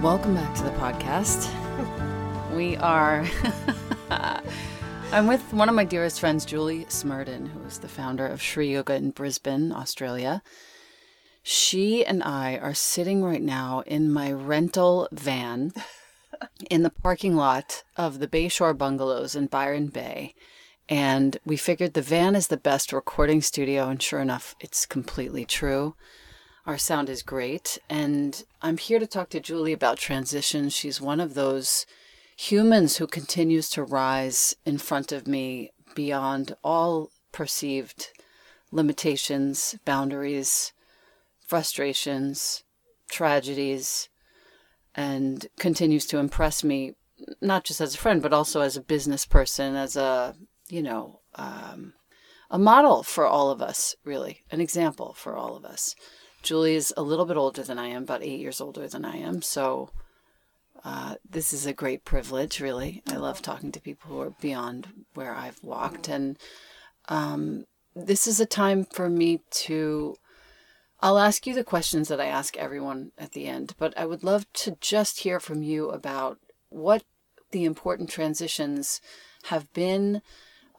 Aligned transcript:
Welcome 0.00 0.36
back 0.36 0.54
to 0.54 0.62
the 0.62 0.70
podcast. 0.70 1.52
We 2.54 2.76
are. 2.76 3.26
I'm 5.12 5.26
with 5.26 5.52
one 5.52 5.68
of 5.68 5.74
my 5.74 5.84
dearest 5.84 6.20
friends, 6.20 6.44
Julie 6.44 6.84
Smerdon, 6.86 7.48
who 7.48 7.62
is 7.64 7.78
the 7.78 7.88
founder 7.88 8.26
of 8.26 8.40
Sri 8.40 8.72
Yoga 8.72 8.94
in 8.94 9.10
Brisbane, 9.10 9.72
Australia. 9.72 10.42
She 11.42 12.06
and 12.06 12.22
I 12.22 12.56
are 12.58 12.74
sitting 12.74 13.24
right 13.24 13.42
now 13.42 13.82
in 13.86 14.12
my 14.12 14.30
rental 14.32 15.08
van 15.10 15.72
in 16.70 16.84
the 16.84 16.90
parking 16.90 17.34
lot 17.36 17.82
of 17.96 18.20
the 18.20 18.28
Bayshore 18.28 18.78
Bungalows 18.78 19.34
in 19.34 19.46
Byron 19.46 19.88
Bay. 19.88 20.34
And 20.88 21.38
we 21.44 21.56
figured 21.56 21.94
the 21.94 22.02
van 22.02 22.36
is 22.36 22.46
the 22.46 22.56
best 22.56 22.92
recording 22.92 23.42
studio. 23.42 23.88
And 23.88 24.00
sure 24.00 24.20
enough, 24.20 24.54
it's 24.60 24.86
completely 24.86 25.44
true. 25.44 25.96
Our 26.68 26.76
sound 26.76 27.08
is 27.08 27.22
great. 27.22 27.78
And 27.88 28.44
I'm 28.60 28.76
here 28.76 28.98
to 28.98 29.06
talk 29.06 29.30
to 29.30 29.40
Julie 29.40 29.72
about 29.72 29.96
transition. 29.96 30.68
She's 30.68 31.00
one 31.00 31.18
of 31.18 31.32
those 31.32 31.86
humans 32.36 32.98
who 32.98 33.06
continues 33.06 33.70
to 33.70 33.82
rise 33.82 34.54
in 34.66 34.76
front 34.76 35.10
of 35.10 35.26
me 35.26 35.72
beyond 35.94 36.54
all 36.62 37.08
perceived 37.32 38.08
limitations, 38.70 39.76
boundaries, 39.86 40.74
frustrations, 41.40 42.64
tragedies, 43.10 44.10
and 44.94 45.46
continues 45.58 46.04
to 46.04 46.18
impress 46.18 46.62
me, 46.62 46.96
not 47.40 47.64
just 47.64 47.80
as 47.80 47.94
a 47.94 47.98
friend, 47.98 48.20
but 48.20 48.34
also 48.34 48.60
as 48.60 48.76
a 48.76 48.82
business 48.82 49.24
person, 49.24 49.74
as 49.74 49.96
a, 49.96 50.36
you 50.68 50.82
know, 50.82 51.20
um, 51.34 51.94
a 52.50 52.58
model 52.58 53.02
for 53.02 53.26
all 53.26 53.50
of 53.50 53.62
us, 53.62 53.96
really, 54.04 54.44
an 54.50 54.60
example 54.60 55.14
for 55.14 55.34
all 55.34 55.56
of 55.56 55.64
us. 55.64 55.94
Julie 56.42 56.74
is 56.74 56.94
a 56.96 57.02
little 57.02 57.24
bit 57.24 57.36
older 57.36 57.62
than 57.62 57.78
I 57.78 57.88
am, 57.88 58.04
about 58.04 58.22
eight 58.22 58.40
years 58.40 58.60
older 58.60 58.88
than 58.88 59.04
I 59.04 59.16
am. 59.16 59.42
So 59.42 59.90
uh, 60.84 61.16
this 61.28 61.52
is 61.52 61.66
a 61.66 61.72
great 61.72 62.04
privilege, 62.04 62.60
really. 62.60 63.02
I 63.08 63.16
love 63.16 63.42
talking 63.42 63.72
to 63.72 63.80
people 63.80 64.10
who 64.10 64.20
are 64.20 64.30
beyond 64.40 64.88
where 65.14 65.34
I've 65.34 65.62
walked. 65.62 66.08
And 66.08 66.38
um, 67.08 67.66
this 67.94 68.26
is 68.26 68.40
a 68.40 68.46
time 68.46 68.84
for 68.84 69.08
me 69.08 69.40
to. 69.50 70.16
I'll 71.00 71.18
ask 71.18 71.46
you 71.46 71.54
the 71.54 71.64
questions 71.64 72.08
that 72.08 72.20
I 72.20 72.26
ask 72.26 72.56
everyone 72.56 73.12
at 73.16 73.32
the 73.32 73.46
end, 73.46 73.74
but 73.78 73.96
I 73.96 74.04
would 74.04 74.24
love 74.24 74.52
to 74.54 74.76
just 74.80 75.20
hear 75.20 75.38
from 75.38 75.62
you 75.62 75.90
about 75.90 76.38
what 76.70 77.04
the 77.52 77.64
important 77.64 78.10
transitions 78.10 79.00
have 79.44 79.72
been, 79.72 80.22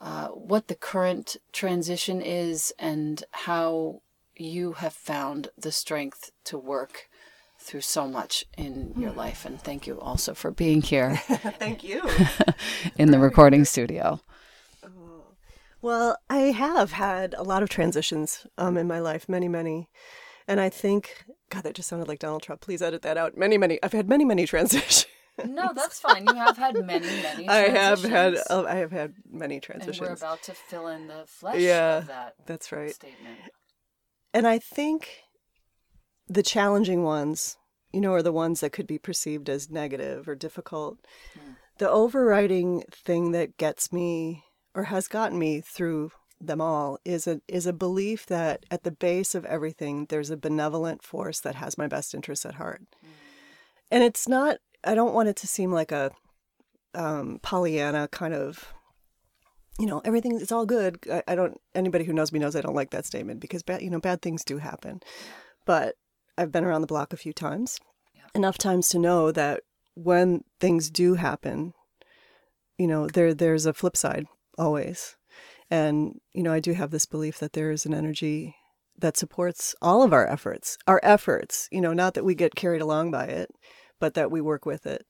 uh, 0.01 0.27
what 0.27 0.67
the 0.67 0.75
current 0.75 1.37
transition 1.53 2.21
is, 2.21 2.73
and 2.77 3.23
how 3.31 4.01
you 4.39 4.73
have 4.73 4.93
found 4.93 5.49
the 5.57 5.71
strength 5.71 6.31
to 6.45 6.57
work 6.57 7.09
through 7.59 7.81
so 7.81 8.07
much 8.07 8.45
in 8.57 8.93
your 8.97 9.11
life. 9.11 9.45
And 9.45 9.61
thank 9.61 9.85
you 9.85 9.99
also 9.99 10.33
for 10.33 10.49
being 10.51 10.81
here. 10.81 11.15
thank 11.59 11.83
you. 11.83 12.01
in 12.97 13.11
the 13.11 13.19
recording 13.19 13.65
studio. 13.65 14.21
Well, 15.81 16.17
I 16.29 16.51
have 16.51 16.93
had 16.93 17.33
a 17.37 17.43
lot 17.43 17.63
of 17.63 17.69
transitions 17.69 18.45
um, 18.57 18.77
in 18.77 18.87
my 18.87 18.99
life, 18.99 19.29
many, 19.29 19.47
many. 19.47 19.89
And 20.47 20.59
I 20.59 20.69
think, 20.69 21.25
God, 21.49 21.63
that 21.63 21.75
just 21.75 21.87
sounded 21.87 22.07
like 22.07 22.19
Donald 22.19 22.43
Trump. 22.43 22.59
Please 22.61 22.81
edit 22.81 23.01
that 23.03 23.17
out. 23.17 23.37
Many, 23.37 23.57
many. 23.57 23.79
I've 23.81 23.93
had 23.93 24.09
many, 24.09 24.25
many 24.25 24.45
transitions. 24.47 25.05
No, 25.45 25.71
that's 25.73 25.99
fine. 26.01 26.25
You 26.27 26.35
have 26.35 26.57
had 26.57 26.85
many, 26.85 27.07
many. 27.21 27.47
I 27.47 27.69
have 27.69 28.03
had. 28.03 28.35
Uh, 28.49 28.65
I 28.67 28.75
have 28.75 28.91
had 28.91 29.13
many 29.31 29.61
transitions. 29.61 29.99
And 29.99 30.07
we're 30.09 30.15
about 30.15 30.43
to 30.43 30.53
fill 30.53 30.87
in 30.87 31.07
the 31.07 31.23
flesh 31.27 31.61
yeah, 31.61 31.99
of 31.99 32.07
that. 32.07 32.35
That's 32.45 32.73
right. 32.73 32.93
Statement. 32.93 33.37
And 34.33 34.47
I 34.47 34.59
think 34.59 35.23
the 36.27 36.43
challenging 36.43 37.03
ones, 37.03 37.57
you 37.91 38.01
know, 38.01 38.13
are 38.13 38.21
the 38.21 38.31
ones 38.31 38.61
that 38.61 38.71
could 38.71 38.87
be 38.87 38.99
perceived 38.99 39.49
as 39.49 39.69
negative 39.69 40.27
or 40.27 40.35
difficult. 40.35 40.99
Mm. 41.35 41.55
The 41.79 41.89
overriding 41.89 42.83
thing 42.91 43.31
that 43.31 43.57
gets 43.57 43.91
me 43.91 44.43
or 44.75 44.83
has 44.85 45.07
gotten 45.07 45.39
me 45.39 45.61
through 45.61 46.11
them 46.41 46.61
all 46.61 46.99
is 47.03 47.27
a 47.27 47.41
is 47.47 47.65
a 47.65 47.73
belief 47.73 48.25
that 48.27 48.65
at 48.71 48.83
the 48.83 48.91
base 48.91 49.35
of 49.35 49.43
everything 49.45 50.05
there's 50.05 50.29
a 50.29 50.37
benevolent 50.37 51.03
force 51.03 51.41
that 51.41 51.55
has 51.55 51.77
my 51.77 51.87
best 51.87 52.13
interests 52.13 52.45
at 52.45 52.55
heart. 52.55 52.81
Mm. 53.03 53.09
And 53.91 54.03
it's 54.03 54.27
not 54.27 54.57
I 54.83 54.95
don't 54.95 55.13
want 55.13 55.29
it 55.29 55.35
to 55.37 55.47
seem 55.47 55.71
like 55.71 55.91
a 55.91 56.11
um, 56.93 57.39
Pollyanna 57.41 58.07
kind 58.07 58.33
of 58.33 58.73
you 59.79 59.85
know 59.85 60.01
everything 60.03 60.39
it's 60.39 60.51
all 60.51 60.65
good. 60.65 60.99
I, 61.11 61.23
I, 61.29 61.35
don't 61.35 61.59
anybody 61.73 62.03
who 62.03 62.13
knows 62.13 62.31
me 62.31 62.39
knows 62.39 62.55
i 62.55 62.61
don't 62.61 62.75
like 62.75 62.91
that 62.91 63.05
statement 63.05 63.39
because 63.39 63.63
bad 63.63 63.81
you 63.81 63.89
know 63.89 63.99
bad 63.99 64.21
things 64.21 64.43
do 64.43 64.57
happen. 64.57 64.99
But 65.65 65.95
i've 66.37 66.51
been 66.51 66.65
around 66.65 66.81
the 66.81 66.87
block 66.87 67.13
a 67.13 67.17
few 67.17 67.33
times. 67.33 67.79
Yeah. 68.13 68.27
enough 68.35 68.57
times 68.57 68.89
to 68.89 68.99
know 68.99 69.31
that 69.31 69.61
when 69.95 70.43
things 70.59 70.89
do 70.89 71.15
happen 71.15 71.73
you 72.77 72.87
know 72.87 73.07
there 73.07 73.33
there's 73.33 73.65
a 73.65 73.73
flip 73.73 73.97
side 73.97 74.27
always. 74.57 75.15
And 75.71 76.19
you 76.33 76.43
know 76.43 76.51
i 76.51 76.59
do 76.59 76.73
have 76.73 76.91
this 76.91 77.05
belief 77.05 77.39
that 77.39 77.53
there 77.53 77.71
is 77.71 77.85
an 77.85 77.93
energy 77.93 78.55
that 78.97 79.15
supports 79.15 79.75
all 79.81 80.03
of 80.03 80.11
our 80.11 80.27
efforts 80.27 80.77
our 80.87 80.99
efforts 81.03 81.69
you 81.71 81.79
know 81.79 81.93
not 81.93 82.15
that 82.15 82.25
we 82.25 82.35
get 82.35 82.55
carried 82.55 82.81
along 82.81 83.11
by 83.11 83.25
it 83.25 83.49
but 83.99 84.13
that 84.15 84.31
we 84.31 84.41
work 84.41 84.65
with 84.65 84.85
it 84.85 85.05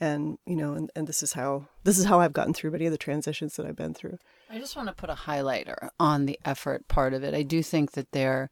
and 0.00 0.38
you 0.46 0.56
know 0.56 0.74
and, 0.74 0.90
and 0.96 1.06
this 1.06 1.22
is 1.22 1.34
how 1.34 1.66
this 1.84 1.98
is 1.98 2.04
how 2.04 2.20
i've 2.20 2.32
gotten 2.32 2.52
through 2.52 2.70
many 2.70 2.86
of 2.86 2.92
the 2.92 2.98
transitions 2.98 3.56
that 3.56 3.66
i've 3.66 3.76
been 3.76 3.94
through. 3.94 4.18
I 4.50 4.58
just 4.58 4.76
want 4.76 4.88
to 4.88 4.94
put 4.94 5.10
a 5.10 5.14
highlighter 5.14 5.88
on 5.98 6.26
the 6.26 6.38
effort 6.44 6.86
part 6.86 7.14
of 7.14 7.24
it. 7.24 7.34
I 7.34 7.42
do 7.42 7.62
think 7.62 7.92
that 7.92 8.12
there 8.12 8.50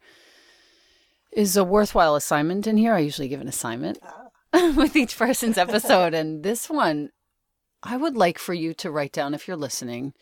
is 1.31 1.55
a 1.55 1.63
worthwhile 1.63 2.15
assignment 2.15 2.67
in 2.67 2.77
here. 2.77 2.93
I 2.93 2.99
usually 2.99 3.27
give 3.27 3.41
an 3.41 3.47
assignment 3.47 3.99
ah. 4.03 4.23
with 4.75 4.95
each 4.95 5.17
person's 5.17 5.57
episode 5.57 6.13
and 6.13 6.43
this 6.43 6.69
one 6.69 7.09
i 7.81 7.97
would 7.97 8.15
like 8.15 8.37
for 8.37 8.53
you 8.53 8.71
to 8.71 8.91
write 8.91 9.11
down 9.11 9.33
if 9.33 9.47
you're 9.47 9.57
listening 9.57 10.13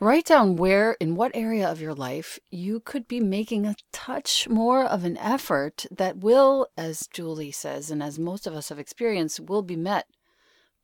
write 0.00 0.24
down 0.24 0.56
where 0.56 0.92
in 0.92 1.14
what 1.14 1.30
area 1.34 1.70
of 1.70 1.78
your 1.78 1.92
life 1.92 2.38
you 2.50 2.80
could 2.80 3.06
be 3.06 3.20
making 3.20 3.66
a 3.66 3.76
touch 3.92 4.48
more 4.48 4.82
of 4.82 5.04
an 5.04 5.18
effort 5.18 5.84
that 5.90 6.16
will 6.16 6.66
as 6.74 7.06
julie 7.12 7.50
says 7.50 7.90
and 7.90 8.02
as 8.02 8.18
most 8.18 8.46
of 8.46 8.54
us 8.54 8.70
have 8.70 8.78
experienced 8.78 9.40
will 9.40 9.62
be 9.62 9.76
met 9.76 10.06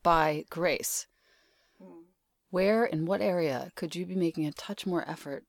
by 0.02 0.44
grace. 0.50 1.06
Hmm. 1.82 2.04
Where, 2.50 2.84
in 2.84 3.06
what 3.06 3.20
area, 3.20 3.70
could 3.74 3.94
you 3.94 4.06
be 4.06 4.16
making 4.16 4.46
a 4.46 4.52
touch 4.52 4.86
more 4.86 5.08
effort 5.08 5.44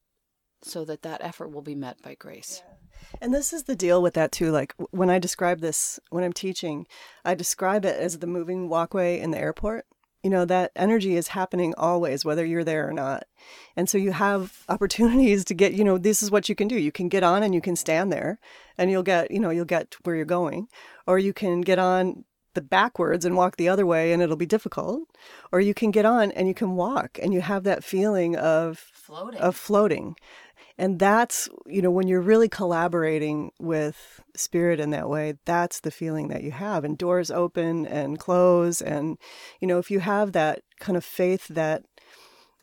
so 0.62 0.86
that 0.86 1.02
that 1.02 1.22
effort 1.24 1.50
will 1.50 1.62
be 1.62 1.76
met 1.76 2.02
by 2.02 2.16
grace? 2.16 2.62
Yeah. 2.66 2.76
And 3.20 3.34
this 3.34 3.54
is 3.54 3.64
the 3.64 3.76
deal 3.76 4.02
with 4.02 4.14
that 4.14 4.32
too. 4.32 4.52
Like 4.52 4.74
when 4.92 5.10
I 5.10 5.20
describe 5.20 5.60
this, 5.60 6.00
when 6.10 6.24
I'm 6.24 6.34
teaching, 6.34 6.86
I 7.26 7.36
describe 7.36 7.86
it 7.86 8.00
as 8.00 8.20
the 8.20 8.28
moving 8.28 8.70
walkway 8.70 9.20
in 9.20 9.32
the 9.32 9.40
airport. 9.40 9.86
You 10.24 10.30
know, 10.30 10.46
that 10.46 10.72
energy 10.76 11.16
is 11.16 11.30
happening 11.30 11.74
always, 11.78 12.24
whether 12.24 12.46
you're 12.46 12.64
there 12.64 12.88
or 12.88 12.94
not. 12.94 13.24
And 13.76 13.90
so 13.90 13.98
you 13.98 14.12
have 14.12 14.64
opportunities 14.70 15.44
to 15.46 15.56
get, 15.56 15.74
you 15.74 15.84
know, 15.84 15.98
this 15.98 16.22
is 16.22 16.30
what 16.30 16.48
you 16.48 16.54
can 16.54 16.68
do. 16.68 16.78
You 16.78 16.92
can 16.92 17.10
get 17.10 17.24
on 17.24 17.42
and 17.42 17.56
you 17.56 17.62
can 17.62 17.76
stand 17.76 18.14
there 18.14 18.40
and 18.78 18.92
you'll 18.92 19.02
get, 19.02 19.32
you 19.32 19.40
know, 19.40 19.50
you'll 19.50 19.66
get 19.66 19.96
where 20.04 20.16
you're 20.16 20.26
going. 20.26 20.68
Or 21.08 21.18
you 21.18 21.34
can 21.34 21.62
get 21.62 21.80
on 21.80 22.26
the 22.54 22.62
backwards 22.62 23.26
and 23.26 23.36
walk 23.36 23.58
the 23.58 23.70
other 23.70 23.86
way 23.86 24.12
and 24.12 24.22
it'll 24.22 24.36
be 24.36 24.46
difficult. 24.46 25.04
Or 25.52 25.60
you 25.60 25.74
can 25.74 25.92
get 25.92 26.06
on 26.06 26.32
and 26.32 26.48
you 26.48 26.54
can 26.54 26.76
walk 26.76 27.20
and 27.22 27.34
you 27.34 27.42
have 27.42 27.64
that 27.64 27.84
feeling 27.84 28.36
of 28.36 28.78
floating. 28.78 29.40
of 29.40 29.56
floating. 29.56 30.16
And 30.78 31.00
that's 31.00 31.48
you 31.66 31.82
know 31.82 31.92
when 31.92 32.08
you're 32.08 32.22
really 32.22 32.50
collaborating 32.50 33.52
with 33.60 34.22
spirit 34.36 34.80
in 34.80 34.90
that 34.92 35.10
way 35.10 35.36
that's 35.46 35.82
the 35.82 35.92
feeling 35.92 36.30
that 36.30 36.44
you 36.44 36.52
have. 36.52 36.84
And 36.84 36.98
doors 36.98 37.30
open 37.32 37.86
and 37.86 38.20
close 38.20 38.82
and 38.82 39.18
you 39.60 39.68
know 39.68 39.78
if 39.78 39.92
you 39.92 40.00
have 40.00 40.32
that 40.32 40.62
kind 40.80 40.98
of 40.98 41.06
faith 41.06 41.48
that 41.50 41.84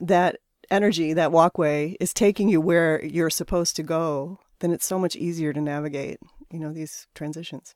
that 0.00 0.37
energy 0.71 1.12
that 1.14 1.33
walkway 1.33 1.97
is 1.99 2.12
taking 2.12 2.49
you 2.49 2.61
where 2.61 3.04
you're 3.04 3.30
supposed 3.30 3.75
to 3.76 3.83
go 3.83 4.38
then 4.61 4.71
it's 4.71 4.87
so 4.87 4.99
much 4.99 5.16
easier 5.16 5.52
to 5.52 5.61
navigate 5.61 6.18
you 6.50 6.59
know 6.59 6.73
these 6.73 7.07
transitions 7.14 7.75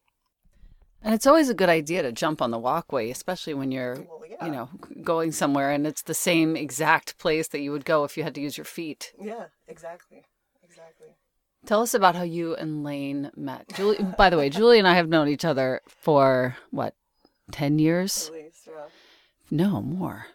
and 1.02 1.14
it's 1.14 1.26
always 1.26 1.48
a 1.48 1.54
good 1.54 1.68
idea 1.68 2.02
to 2.02 2.12
jump 2.12 2.40
on 2.40 2.50
the 2.50 2.58
walkway, 2.58 3.10
especially 3.10 3.54
when 3.54 3.72
you're, 3.72 3.94
well, 3.94 4.22
yeah. 4.28 4.46
you 4.46 4.52
know, 4.52 4.68
going 5.02 5.32
somewhere 5.32 5.70
and 5.70 5.86
it's 5.86 6.02
the 6.02 6.14
same 6.14 6.56
exact 6.56 7.18
place 7.18 7.48
that 7.48 7.60
you 7.60 7.72
would 7.72 7.84
go 7.84 8.04
if 8.04 8.16
you 8.16 8.22
had 8.22 8.34
to 8.34 8.40
use 8.40 8.56
your 8.56 8.64
feet. 8.64 9.12
Yeah, 9.20 9.46
exactly. 9.66 10.24
Exactly. 10.62 11.08
Tell 11.66 11.82
us 11.82 11.94
about 11.94 12.16
how 12.16 12.22
you 12.22 12.54
and 12.54 12.82
Layne 12.82 13.30
met. 13.36 13.72
Julie, 13.74 13.98
by 14.18 14.30
the 14.30 14.36
way, 14.36 14.48
Julie 14.48 14.78
and 14.78 14.88
I 14.88 14.94
have 14.94 15.08
known 15.08 15.28
each 15.28 15.44
other 15.44 15.80
for 15.86 16.56
what, 16.70 16.94
10 17.50 17.78
years? 17.78 18.30
Least, 18.32 18.66
yeah. 18.66 18.86
No, 19.50 19.82
more. 19.82 20.26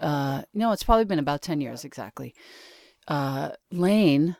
Uh, 0.00 0.42
no, 0.54 0.72
it's 0.72 0.82
probably 0.82 1.04
been 1.04 1.18
about 1.18 1.42
10 1.42 1.60
years 1.60 1.84
exactly. 1.84 2.34
Uh, 3.06 3.50
Layne 3.72 4.36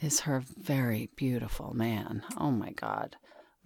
is 0.00 0.20
her 0.20 0.40
very 0.40 1.10
beautiful 1.16 1.74
man. 1.74 2.22
Oh 2.38 2.50
my 2.50 2.72
God. 2.72 3.16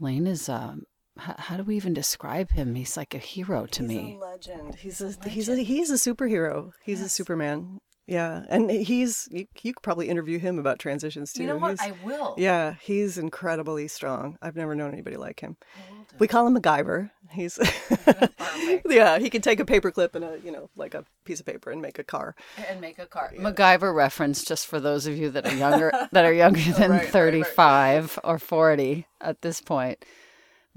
Layne 0.01 0.27
is 0.27 0.49
um 0.49 0.83
how, 1.17 1.35
how, 1.37 1.57
do 1.57 1.65
we 1.65 1.75
even 1.75 1.95
describe 1.95 2.53
him? 2.53 2.77
He's 2.77 2.97
like 2.97 3.13
a 3.13 3.19
hero 3.19 3.67
to 3.67 3.83
he's 3.83 3.89
me. 3.89 4.15
A 4.15 4.25
legend. 4.25 4.77
He's 4.77 5.01
a, 5.01 5.07
legend. 5.07 5.25
he's 5.25 5.49
a 5.49 5.57
he's 5.57 5.91
a 5.91 5.95
superhero. 5.95 6.71
He's 6.85 7.01
yes. 7.01 7.09
a 7.09 7.11
Superman. 7.11 7.81
Yeah, 8.11 8.47
and 8.49 8.71
he's 8.71 9.29
you, 9.31 9.47
you 9.63 9.75
could 9.75 9.83
probably 9.83 10.09
interview 10.09 10.39
him 10.39 10.59
about 10.59 10.79
transitions 10.79 11.31
too. 11.33 11.43
You 11.43 11.49
know 11.49 11.57
what? 11.59 11.79
He's- 11.79 11.93
I 11.93 12.07
will. 12.07 12.35
yeah, 12.39 12.75
he's 12.81 13.19
incredibly 13.19 13.87
strong. 13.87 14.39
I've 14.41 14.57
never 14.57 14.75
known 14.75 14.95
anybody 14.95 15.19
like 15.19 15.41
him. 15.41 15.59
I 15.77 15.93
will 15.93 16.05
do. 16.05 16.17
We 16.19 16.27
call 16.27 16.47
him 16.47 16.57
MacGyver. 16.57 17.11
He's 17.31 17.59
yeah, 18.87 19.19
he 19.19 19.29
can 19.29 19.43
take 19.43 19.61
a 19.61 19.65
paperclip 19.67 20.15
and 20.15 20.25
a 20.25 20.39
you 20.43 20.51
know 20.51 20.71
like 20.75 20.95
a 20.95 21.05
piece 21.27 21.39
of 21.39 21.45
paper 21.45 21.71
and 21.71 21.83
make 21.83 21.99
a 21.99 22.05
car. 22.05 22.35
and 22.69 22.81
make 22.81 22.99
a 22.99 23.05
car. 23.05 23.31
MacGyver 23.37 23.95
reference, 23.95 24.43
just 24.43 24.67
for 24.67 24.81
those 24.81 25.07
of 25.07 25.17
you 25.19 25.29
that 25.31 25.47
are 25.47 25.55
younger, 25.55 25.93
that 26.13 26.25
are 26.25 26.33
younger 26.33 26.61
than 26.73 26.91
right, 26.91 26.91
right, 26.91 27.01
right. 27.03 27.09
thirty-five 27.11 28.19
or 28.25 28.39
forty 28.39 29.07
at 29.21 29.43
this 29.43 29.61
point. 29.61 30.03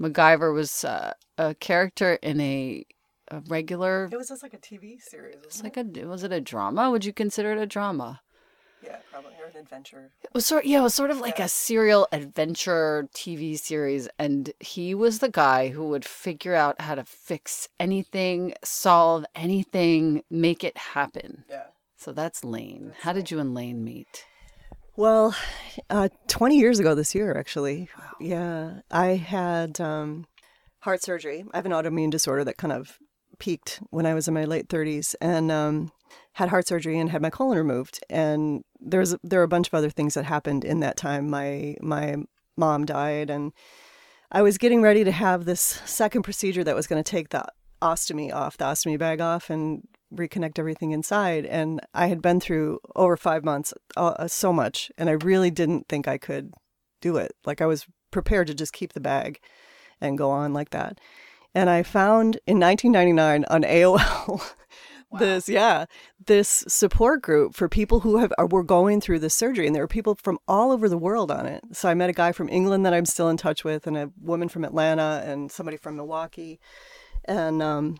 MacGyver 0.00 0.52
was 0.52 0.84
uh, 0.84 1.12
a 1.38 1.54
character 1.54 2.14
in 2.22 2.40
a, 2.40 2.84
a 3.32 3.42
regular. 3.48 4.08
It 4.12 4.16
was 4.16 4.28
just 4.28 4.42
like 4.42 4.54
a 4.54 4.58
TV 4.58 5.00
series. 5.00 5.36
It's 5.44 5.62
like 5.62 5.76
a 5.76 5.84
was 6.06 6.22
it 6.24 6.32
a 6.32 6.40
drama? 6.40 6.90
Would 6.90 7.04
you 7.04 7.12
consider 7.12 7.52
it 7.52 7.58
a 7.58 7.66
drama? 7.66 8.20
yeah, 8.82 8.96
probably 9.10 9.32
or 9.40 9.46
an 9.46 9.56
adventure. 9.56 10.10
It 10.22 10.30
was 10.34 10.46
sort 10.46 10.64
yeah, 10.64 10.80
it 10.80 10.82
was 10.82 10.94
sort 10.94 11.10
of 11.10 11.20
like 11.20 11.38
a 11.38 11.48
serial 11.48 12.08
adventure 12.12 13.08
TV 13.14 13.58
series, 13.58 14.08
and 14.18 14.52
he 14.60 14.94
was 14.94 15.18
the 15.18 15.28
guy 15.28 15.68
who 15.68 15.88
would 15.88 16.04
figure 16.04 16.54
out 16.54 16.80
how 16.80 16.94
to 16.94 17.04
fix 17.04 17.68
anything, 17.78 18.54
solve 18.64 19.24
anything, 19.34 20.22
make 20.30 20.64
it 20.64 20.76
happen. 20.76 21.44
Yeah. 21.48 21.64
So 21.96 22.12
that's 22.12 22.44
Layne. 22.44 22.94
How 23.02 23.12
did 23.12 23.30
you 23.30 23.38
and 23.38 23.54
Layne 23.54 23.84
meet? 23.84 24.24
Well, 24.96 25.34
uh, 25.88 26.08
20 26.28 26.58
years 26.58 26.78
ago 26.78 26.94
this 26.94 27.14
year, 27.14 27.34
actually. 27.38 27.88
Yeah. 28.20 28.80
I 28.90 29.14
had 29.14 29.80
um, 29.80 30.26
heart 30.80 31.02
surgery. 31.02 31.44
I 31.52 31.56
have 31.56 31.64
an 31.64 31.72
autoimmune 31.72 32.10
disorder 32.10 32.44
that 32.44 32.58
kind 32.58 32.72
of 32.72 32.98
peaked 33.38 33.80
when 33.90 34.06
I 34.06 34.14
was 34.14 34.28
in 34.28 34.34
my 34.34 34.44
late 34.44 34.68
30s 34.68 35.14
and 35.20 35.50
um, 35.50 35.92
had 36.34 36.48
heart 36.48 36.66
surgery 36.66 36.98
and 36.98 37.10
had 37.10 37.22
my 37.22 37.30
colon 37.30 37.58
removed. 37.58 38.04
And 38.08 38.64
there's 38.80 39.14
there 39.22 39.40
were 39.40 39.44
a 39.44 39.48
bunch 39.48 39.68
of 39.68 39.74
other 39.74 39.90
things 39.90 40.14
that 40.14 40.24
happened 40.24 40.64
in 40.64 40.80
that 40.80 40.96
time. 40.96 41.30
My 41.30 41.76
my 41.80 42.16
mom 42.56 42.84
died 42.84 43.30
and 43.30 43.52
I 44.30 44.42
was 44.42 44.58
getting 44.58 44.82
ready 44.82 45.04
to 45.04 45.12
have 45.12 45.44
this 45.44 45.60
second 45.60 46.22
procedure 46.22 46.64
that 46.64 46.74
was 46.74 46.86
going 46.86 47.02
to 47.02 47.10
take 47.10 47.28
the 47.30 47.44
ostomy 47.82 48.32
off, 48.32 48.56
the 48.56 48.64
ostomy 48.64 48.98
bag 48.98 49.20
off, 49.20 49.50
and 49.50 49.86
reconnect 50.14 50.58
everything 50.58 50.92
inside. 50.92 51.44
And 51.44 51.80
I 51.92 52.06
had 52.06 52.22
been 52.22 52.40
through 52.40 52.80
over 52.96 53.16
five 53.16 53.44
months, 53.44 53.74
uh, 53.96 54.26
so 54.28 54.52
much, 54.52 54.90
and 54.96 55.10
I 55.10 55.12
really 55.12 55.50
didn't 55.50 55.88
think 55.88 56.08
I 56.08 56.16
could 56.16 56.54
do 57.02 57.16
it. 57.18 57.32
Like 57.44 57.60
I 57.60 57.66
was 57.66 57.86
prepared 58.10 58.46
to 58.46 58.54
just 58.54 58.72
keep 58.72 58.94
the 58.94 59.00
bag 59.00 59.40
and 60.00 60.16
go 60.16 60.30
on 60.30 60.54
like 60.54 60.70
that. 60.70 60.98
And 61.54 61.68
I 61.68 61.82
found 61.82 62.38
in 62.46 62.58
1999 62.58 63.44
on 63.50 63.62
AOL 63.62 64.54
this 65.18 65.48
yeah 65.48 65.84
this 66.26 66.64
support 66.68 67.22
group 67.22 67.54
for 67.54 67.68
people 67.68 68.00
who 68.00 68.18
have 68.18 68.32
are, 68.38 68.46
were 68.46 68.62
going 68.62 69.00
through 69.00 69.18
this 69.18 69.34
surgery 69.34 69.66
and 69.66 69.74
there 69.74 69.82
were 69.82 69.88
people 69.88 70.14
from 70.14 70.38
all 70.48 70.70
over 70.70 70.88
the 70.88 70.98
world 70.98 71.30
on 71.30 71.46
it. 71.46 71.62
So 71.72 71.88
i 71.88 71.94
met 71.94 72.10
a 72.10 72.14
guy 72.14 72.32
from 72.32 72.48
england 72.48 72.86
that 72.86 72.94
i'm 72.94 73.06
still 73.06 73.28
in 73.28 73.36
touch 73.36 73.64
with 73.64 73.86
and 73.86 73.96
a 73.96 74.10
woman 74.20 74.48
from 74.48 74.64
atlanta 74.64 75.22
and 75.26 75.50
somebody 75.50 75.76
from 75.76 75.96
milwaukee. 75.96 76.60
And 77.24 77.62
um, 77.62 77.98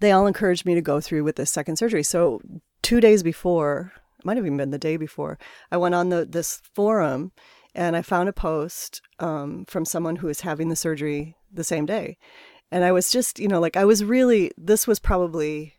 they 0.00 0.12
all 0.12 0.26
encouraged 0.26 0.66
me 0.66 0.74
to 0.74 0.82
go 0.82 1.00
through 1.00 1.24
with 1.24 1.36
this 1.36 1.50
second 1.50 1.76
surgery. 1.76 2.02
So 2.02 2.40
two 2.82 3.00
days 3.00 3.22
before 3.22 3.92
it 4.18 4.24
might 4.24 4.36
have 4.36 4.44
even 4.44 4.58
been 4.58 4.70
the 4.70 4.78
day 4.78 4.96
before 4.96 5.38
i 5.70 5.76
went 5.76 5.94
on 5.94 6.08
the 6.08 6.24
this 6.24 6.60
forum 6.74 7.32
and 7.74 7.96
i 7.96 8.02
found 8.02 8.28
a 8.28 8.32
post 8.32 9.00
um, 9.18 9.64
from 9.66 9.84
someone 9.84 10.16
who 10.16 10.26
was 10.26 10.40
having 10.40 10.68
the 10.68 10.76
surgery 10.76 11.36
the 11.52 11.64
same 11.64 11.86
day 11.86 12.18
and 12.74 12.84
i 12.84 12.92
was 12.92 13.10
just 13.10 13.38
you 13.38 13.48
know 13.48 13.60
like 13.60 13.76
i 13.76 13.84
was 13.84 14.04
really 14.04 14.50
this 14.58 14.86
was 14.86 14.98
probably 14.98 15.74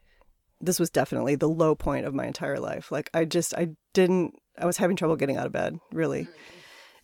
this 0.61 0.79
was 0.79 0.89
definitely 0.89 1.35
the 1.35 1.49
low 1.49 1.75
point 1.75 2.05
of 2.05 2.13
my 2.13 2.25
entire 2.25 2.59
life. 2.59 2.91
Like 2.91 3.09
I 3.13 3.25
just 3.25 3.53
I 3.55 3.69
didn't 3.93 4.35
I 4.57 4.65
was 4.65 4.77
having 4.77 4.95
trouble 4.95 5.15
getting 5.15 5.37
out 5.37 5.45
of 5.45 5.51
bed, 5.51 5.79
really. 5.91 6.23
Mm. 6.23 6.29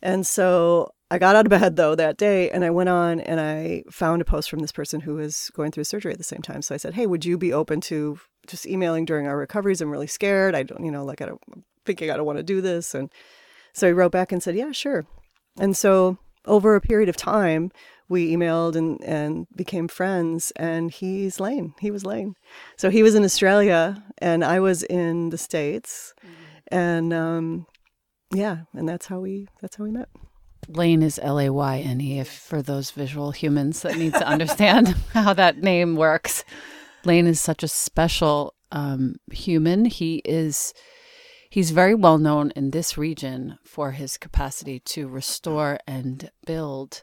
And 0.04 0.26
so 0.26 0.92
I 1.10 1.18
got 1.18 1.36
out 1.36 1.46
of 1.46 1.50
bed 1.50 1.76
though 1.76 1.94
that 1.94 2.16
day 2.16 2.50
and 2.50 2.64
I 2.64 2.70
went 2.70 2.88
on 2.88 3.20
and 3.20 3.40
I 3.40 3.84
found 3.90 4.22
a 4.22 4.24
post 4.24 4.50
from 4.50 4.60
this 4.60 4.72
person 4.72 5.00
who 5.00 5.14
was 5.14 5.50
going 5.54 5.70
through 5.70 5.84
surgery 5.84 6.12
at 6.12 6.18
the 6.18 6.24
same 6.24 6.42
time. 6.42 6.62
So 6.62 6.74
I 6.74 6.78
said, 6.78 6.94
"Hey, 6.94 7.06
would 7.06 7.24
you 7.24 7.38
be 7.38 7.52
open 7.52 7.80
to 7.82 8.18
just 8.46 8.66
emailing 8.66 9.04
during 9.04 9.26
our 9.26 9.36
recoveries? 9.36 9.80
I'm 9.80 9.90
really 9.90 10.06
scared. 10.06 10.54
I 10.54 10.62
don't, 10.62 10.84
you 10.84 10.90
know, 10.90 11.04
like 11.04 11.20
I 11.20 11.26
don't 11.26 11.42
I'm 11.54 11.64
thinking 11.84 12.10
I 12.10 12.16
don't 12.16 12.26
want 12.26 12.38
to 12.38 12.42
do 12.42 12.60
this." 12.60 12.94
And 12.94 13.10
so 13.74 13.86
he 13.86 13.92
wrote 13.92 14.12
back 14.12 14.32
and 14.32 14.42
said, 14.42 14.56
"Yeah, 14.56 14.72
sure." 14.72 15.06
And 15.60 15.76
so 15.76 16.18
over 16.46 16.74
a 16.74 16.80
period 16.80 17.08
of 17.08 17.16
time, 17.16 17.70
we 18.08 18.34
emailed 18.34 18.76
and, 18.76 19.02
and 19.04 19.46
became 19.56 19.88
friends 19.88 20.52
and 20.56 20.90
he's 20.90 21.40
Layne. 21.40 21.74
He 21.80 21.90
was 21.90 22.04
Layne. 22.04 22.34
So 22.76 22.90
he 22.90 23.02
was 23.02 23.14
in 23.14 23.24
Australia 23.24 24.02
and 24.18 24.44
I 24.44 24.60
was 24.60 24.82
in 24.82 25.30
the 25.30 25.38
States. 25.38 26.14
And 26.68 27.12
um, 27.12 27.66
yeah, 28.32 28.62
and 28.74 28.88
that's 28.88 29.06
how 29.06 29.20
we 29.20 29.48
that's 29.60 29.76
how 29.76 29.84
we 29.84 29.90
met. 29.90 30.08
Layne 30.68 31.02
is 31.02 31.18
L 31.22 31.38
A 31.38 31.50
Y 31.50 31.78
N 31.78 32.00
E. 32.00 32.18
If 32.20 32.28
for 32.28 32.62
those 32.62 32.90
visual 32.90 33.32
humans 33.32 33.82
that 33.82 33.96
need 33.96 34.14
to 34.14 34.26
understand 34.26 34.88
how 35.12 35.32
that 35.34 35.58
name 35.58 35.96
works, 35.96 36.44
Layne 37.04 37.26
is 37.26 37.40
such 37.40 37.62
a 37.62 37.68
special 37.68 38.54
um, 38.70 39.16
human. 39.30 39.84
He 39.84 40.22
is. 40.24 40.72
He's 41.50 41.70
very 41.70 41.94
well 41.94 42.16
known 42.16 42.50
in 42.56 42.70
this 42.70 42.96
region 42.96 43.58
for 43.62 43.90
his 43.90 44.16
capacity 44.16 44.80
to 44.80 45.06
restore 45.06 45.78
and 45.86 46.30
build 46.46 47.02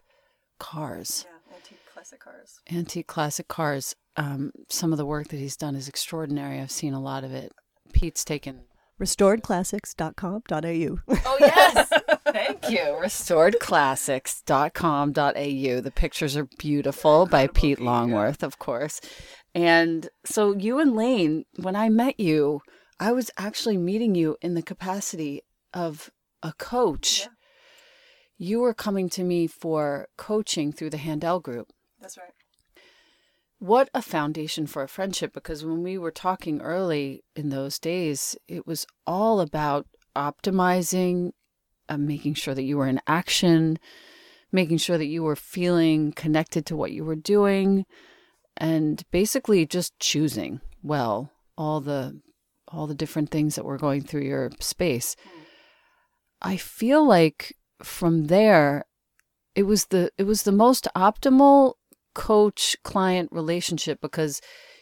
cars, 0.59 1.25
Yeah, 1.27 1.55
antique 1.55 1.79
classic 1.93 2.19
cars. 2.19 2.59
antique 2.71 3.07
classic 3.07 3.47
cars. 3.47 3.95
Um, 4.15 4.51
some 4.69 4.91
of 4.91 4.97
the 4.97 5.05
work 5.05 5.27
that 5.29 5.37
he's 5.37 5.55
done 5.57 5.75
is 5.75 5.87
extraordinary. 5.87 6.59
I've 6.59 6.71
seen 6.71 6.93
a 6.93 7.01
lot 7.01 7.23
of 7.23 7.33
it. 7.33 7.51
Pete's 7.93 8.23
taken 8.25 8.61
Restoredclassics.com.au. 8.99 10.99
Oh, 11.25 11.37
yes. 11.39 11.89
Thank 12.27 12.69
you. 12.69 12.97
Restoredclassics.com.au. 13.01 15.81
The 15.81 15.91
pictures 15.95 16.37
are 16.37 16.47
beautiful 16.57 17.25
by 17.25 17.47
Pete 17.47 17.79
Longworth, 17.79 18.43
of 18.43 18.59
course. 18.59 18.99
And 19.55 20.09
so, 20.25 20.55
you 20.55 20.79
and 20.79 20.95
Layne, 20.95 21.45
when 21.57 21.75
I 21.75 21.89
met 21.89 22.19
you, 22.19 22.61
I 22.99 23.11
was 23.13 23.31
actually 23.37 23.77
meeting 23.77 24.13
you 24.15 24.37
in 24.41 24.53
the 24.53 24.61
capacity 24.61 25.41
of 25.73 26.11
a 26.43 26.53
coach. 26.53 27.27
You 28.41 28.61
were 28.61 28.73
coming 28.73 29.09
to 29.09 29.23
me 29.23 29.47
for 29.47 30.07
coaching 30.15 30.71
through 30.71 30.91
the 30.91 30.97
Handel 30.97 31.41
Group. 31.41 31.73
That's 31.99 32.17
right. 32.17 32.31
What 33.59 33.89
a 33.93 34.01
foundation 34.01 34.65
for 34.65 34.81
a 34.81 34.87
friendship 34.87 35.33
because 35.33 35.65
when 35.65 35.83
we 35.83 35.97
were 35.97 36.09
talking 36.09 36.61
early 36.61 37.25
in 37.35 37.49
those 37.49 37.77
days, 37.77 38.37
it 38.47 38.65
was 38.65 38.87
all 39.05 39.41
about 39.41 39.87
optimizing, 40.15 41.31
uh, 41.89 41.97
making 41.97 42.35
sure 42.35 42.55
that 42.55 42.63
you 42.63 42.77
were 42.77 42.87
in 42.87 43.01
action, 43.05 43.77
making 44.53 44.77
sure 44.77 44.97
that 44.97 45.07
you 45.07 45.21
were 45.21 45.35
feeling 45.35 46.13
connected 46.13 46.65
to 46.67 46.77
what 46.77 46.93
you 46.93 47.03
were 47.03 47.17
doing, 47.17 47.85
and 48.55 49.03
basically 49.11 49.65
just 49.65 49.99
choosing 49.99 50.61
well 50.81 51.29
all 51.57 51.81
the 51.81 52.21
all 52.69 52.87
the 52.87 52.95
different 52.95 53.31
things 53.31 53.55
that 53.55 53.65
were 53.65 53.77
going 53.77 54.01
through 54.01 54.21
your 54.21 54.49
space. 54.61 55.17
I 56.41 56.55
feel 56.55 57.05
like 57.05 57.57
from 57.81 58.25
there 58.27 58.85
it 59.55 59.63
was 59.63 59.87
the 59.87 60.11
it 60.17 60.23
was 60.23 60.43
the 60.43 60.51
most 60.51 60.87
optimal 60.95 61.73
coach 62.13 62.75
client 62.83 63.29
relationship 63.31 63.99
because 64.01 64.41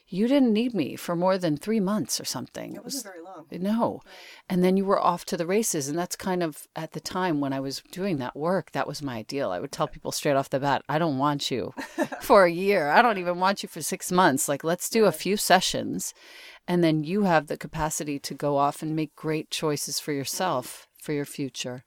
you 0.09 0.27
didn't 0.27 0.53
need 0.53 0.73
me 0.73 0.95
for 0.95 1.15
more 1.15 1.37
than 1.37 1.57
three 1.57 1.81
months 1.81 2.19
or 2.19 2.23
something. 2.23 2.75
It 2.75 2.83
wasn't 2.83 3.03
very 3.03 3.21
long. 3.21 3.45
no. 3.51 4.01
And 4.49 4.63
then 4.63 4.77
you 4.77 4.85
were 4.85 4.99
off 4.99 5.25
to 5.25 5.37
the 5.37 5.45
races. 5.45 5.89
And 5.89 5.99
that's 5.99 6.15
kind 6.15 6.41
of 6.41 6.65
at 6.77 6.93
the 6.93 7.01
time 7.01 7.41
when 7.41 7.51
I 7.51 7.59
was 7.59 7.81
doing 7.91 8.17
that 8.17 8.35
work, 8.35 8.71
that 8.71 8.87
was 8.87 9.01
my 9.01 9.17
ideal. 9.17 9.51
I 9.51 9.59
would 9.59 9.73
tell 9.73 9.87
people 9.87 10.13
straight 10.13 10.37
off 10.37 10.49
the 10.49 10.61
bat, 10.61 10.83
I 10.87 10.97
don't 10.97 11.17
want 11.17 11.51
you 11.51 11.73
for 12.21 12.45
a 12.45 12.51
year. 12.51 12.89
I 12.89 13.01
don't 13.01 13.17
even 13.17 13.39
want 13.39 13.63
you 13.63 13.69
for 13.69 13.81
six 13.81 14.09
months. 14.09 14.47
Like, 14.47 14.63
let's 14.63 14.89
do 14.89 15.05
a 15.05 15.11
few 15.11 15.35
sessions. 15.35 16.13
And 16.69 16.83
then 16.83 17.03
you 17.03 17.23
have 17.23 17.47
the 17.47 17.57
capacity 17.57 18.17
to 18.19 18.33
go 18.33 18.55
off 18.55 18.81
and 18.81 18.95
make 18.95 19.15
great 19.15 19.51
choices 19.51 19.99
for 19.99 20.13
yourself, 20.13 20.87
for 21.01 21.11
your 21.11 21.25
future. 21.25 21.83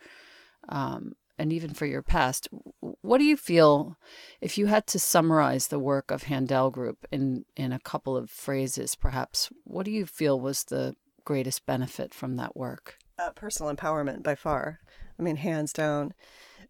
Um, 0.70 1.12
and 1.40 1.54
even 1.54 1.72
for 1.72 1.86
your 1.86 2.02
past. 2.02 2.48
What 2.80 3.16
do 3.16 3.24
you 3.24 3.36
feel 3.36 3.96
if 4.42 4.58
you 4.58 4.66
had 4.66 4.86
to 4.88 4.98
summarize 4.98 5.68
the 5.68 5.78
work 5.78 6.10
of 6.10 6.24
Handel 6.24 6.70
Group 6.70 7.06
in 7.10 7.46
in 7.56 7.72
a 7.72 7.80
couple 7.80 8.14
of 8.14 8.30
phrases, 8.30 8.94
perhaps? 8.94 9.50
What 9.64 9.86
do 9.86 9.90
you 9.90 10.04
feel 10.04 10.38
was 10.38 10.64
the 10.64 10.94
greatest 11.24 11.64
benefit 11.64 12.12
from 12.12 12.36
that 12.36 12.54
work? 12.54 12.98
Uh, 13.18 13.30
personal 13.30 13.74
empowerment 13.74 14.22
by 14.22 14.34
far. 14.34 14.80
I 15.18 15.22
mean, 15.22 15.36
hands 15.36 15.72
down. 15.72 16.12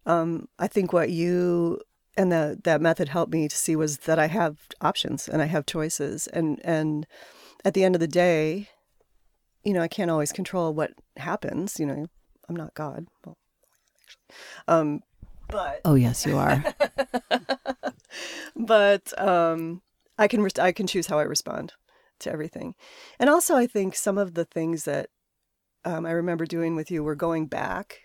Um, 0.05 0.47
I 0.57 0.67
think 0.67 0.93
what 0.93 1.09
you 1.09 1.81
and 2.15 2.31
that 2.31 2.63
that 2.63 2.81
method 2.81 3.09
helped 3.09 3.33
me 3.33 3.49
to 3.49 3.55
see 3.55 3.75
was 3.75 3.99
that 3.99 4.19
I 4.19 4.27
have 4.27 4.57
options 4.79 5.27
and 5.27 5.41
I 5.41 5.45
have 5.45 5.65
choices, 5.65 6.27
and 6.27 6.61
and 6.63 7.05
at 7.65 7.73
the 7.73 7.83
end 7.83 7.95
of 7.95 8.01
the 8.01 8.07
day, 8.07 8.69
you 9.65 9.73
know, 9.73 9.81
I 9.81 9.89
can't 9.89 10.11
always 10.11 10.31
control 10.31 10.73
what 10.73 10.91
happens. 11.17 11.77
You 11.77 11.87
know, 11.87 12.05
I'm 12.47 12.55
not 12.55 12.73
God. 12.73 13.07
Well, 13.25 13.37
actually, 14.11 14.37
um, 14.67 15.01
but 15.49 15.81
Oh 15.85 15.95
yes, 15.95 16.25
you 16.25 16.37
are. 16.37 16.63
but 18.55 19.19
um, 19.19 19.81
I 20.17 20.27
can 20.27 20.41
res- 20.41 20.59
I 20.59 20.71
can 20.71 20.87
choose 20.87 21.07
how 21.07 21.19
I 21.19 21.23
respond 21.23 21.73
to 22.19 22.31
everything, 22.31 22.75
and 23.19 23.29
also 23.29 23.55
I 23.55 23.67
think 23.67 23.95
some 23.95 24.17
of 24.17 24.33
the 24.33 24.45
things 24.45 24.85
that 24.85 25.09
um, 25.85 26.05
I 26.05 26.11
remember 26.11 26.45
doing 26.45 26.75
with 26.75 26.91
you 26.91 27.03
were 27.03 27.15
going 27.15 27.47
back 27.47 28.01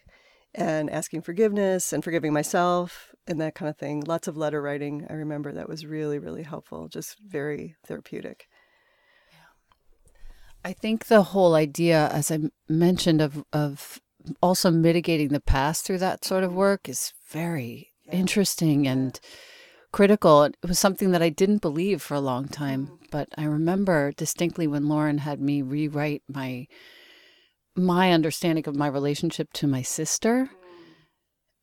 and 0.55 0.89
asking 0.91 1.21
forgiveness 1.23 1.93
and 1.93 2.03
forgiving 2.03 2.33
myself 2.33 3.15
and 3.27 3.41
that 3.41 3.55
kind 3.55 3.69
of 3.69 3.77
thing. 3.77 4.03
Lots 4.07 4.27
of 4.27 4.37
letter 4.37 4.63
writing. 4.63 5.07
I 5.11 5.15
remember 5.15 5.53
that 5.53 5.69
was 5.69 5.85
really, 5.85 6.19
really 6.19 6.43
helpful, 6.43 6.89
just 6.89 7.19
very 7.19 7.77
therapeutic. 7.87 8.49
I 10.65 10.73
think 10.73 11.07
the 11.07 11.23
whole 11.23 11.55
idea, 11.55 12.09
as 12.09 12.33
I 12.33 12.41
mentioned, 12.69 13.21
of 13.21 13.45
of 13.53 14.01
also 14.43 14.71
mitigating 14.71 15.29
the 15.29 15.41
past 15.41 15.85
through 15.85 15.99
that 15.99 16.25
sort 16.25 16.45
of 16.45 16.53
work 16.53 16.89
is 16.89 17.13
very 17.31 17.93
interesting 18.11 18.87
and 18.87 19.19
critical. 19.93 20.45
It 20.45 20.57
was 20.63 20.79
something 20.79 21.13
that 21.13 21.23
I 21.23 21.29
didn't 21.29 21.63
believe 21.63 22.03
for 22.03 22.15
a 22.15 22.21
long 22.21 22.49
time, 22.49 22.87
mm. 22.87 23.11
but 23.11 23.29
I 23.37 23.45
remember 23.45 24.13
distinctly 24.13 24.67
when 24.67 24.89
Lauren 24.89 25.19
had 25.19 25.41
me 25.41 25.63
rewrite 25.63 26.23
my 26.29 26.67
my 27.79 28.13
understanding 28.13 28.67
of 28.67 28.75
my 28.75 28.87
relationship 28.87 29.53
to 29.53 29.67
my 29.67 29.83
sister. 29.83 30.49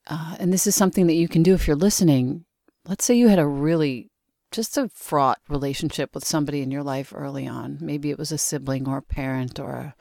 Uh, 0.06 0.36
and 0.40 0.54
this 0.54 0.68
is 0.68 0.76
something 0.76 1.08
that 1.08 1.16
you 1.16 1.28
can 1.28 1.42
do 1.42 1.56
if 1.56 1.66
you're 1.66 1.76
listening. 1.76 2.46
Let's 2.86 3.04
say 3.04 3.16
you 3.16 3.30
had 3.30 3.40
a 3.40 3.48
really 3.48 4.12
just 4.52 4.78
a 4.78 4.90
fraught 4.90 5.40
relationship 5.50 6.14
with 6.14 6.26
somebody 6.26 6.62
in 6.62 6.70
your 6.70 6.84
life 6.84 7.12
early 7.16 7.48
on. 7.48 7.78
Maybe 7.82 8.12
it 8.12 8.20
was 8.20 8.32
a 8.32 8.38
sibling 8.38 8.88
or 8.88 8.98
a 8.98 9.02
parent 9.02 9.60
or 9.60 9.72
a, 9.72 9.96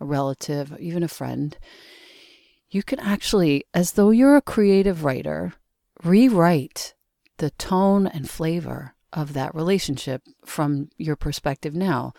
a 0.00 0.04
relative, 0.06 0.74
even 0.80 1.02
a 1.02 1.08
friend. 1.08 1.56
You 2.70 2.82
can 2.82 3.00
actually, 3.00 3.64
as 3.72 3.92
though 3.92 4.10
you're 4.10 4.36
a 4.36 4.42
creative 4.42 5.04
writer, 5.04 5.54
rewrite 6.02 6.94
the 7.38 7.50
tone 7.50 8.06
and 8.06 8.28
flavor 8.28 8.94
of 9.12 9.32
that 9.32 9.54
relationship 9.54 10.22
from 10.44 10.90
your 10.98 11.16
perspective 11.16 11.74
now. 11.74 12.12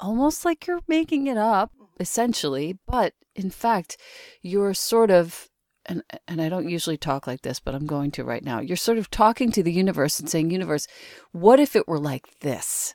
Almost 0.00 0.44
like 0.44 0.66
you're 0.66 0.80
making 0.88 1.26
it 1.26 1.36
up, 1.36 1.70
essentially, 2.00 2.78
but 2.86 3.14
in 3.34 3.50
fact, 3.50 3.96
you're 4.40 4.74
sort 4.74 5.10
of 5.10 5.48
and 5.84 6.02
and 6.28 6.40
I 6.40 6.48
don't 6.48 6.68
usually 6.68 6.96
talk 6.96 7.26
like 7.26 7.42
this, 7.42 7.58
but 7.58 7.74
I'm 7.74 7.86
going 7.86 8.12
to 8.12 8.24
right 8.24 8.44
now. 8.44 8.60
You're 8.60 8.76
sort 8.76 8.98
of 8.98 9.10
talking 9.10 9.50
to 9.52 9.62
the 9.62 9.72
universe 9.72 10.20
and 10.20 10.28
saying, 10.28 10.50
"Universe, 10.50 10.86
what 11.32 11.58
if 11.58 11.74
it 11.74 11.88
were 11.88 11.98
like 11.98 12.38
this?" 12.40 12.94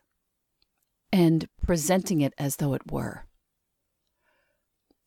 and 1.11 1.47
presenting 1.61 2.21
it 2.21 2.33
as 2.37 2.57
though 2.57 2.73
it 2.73 2.91
were. 2.91 3.26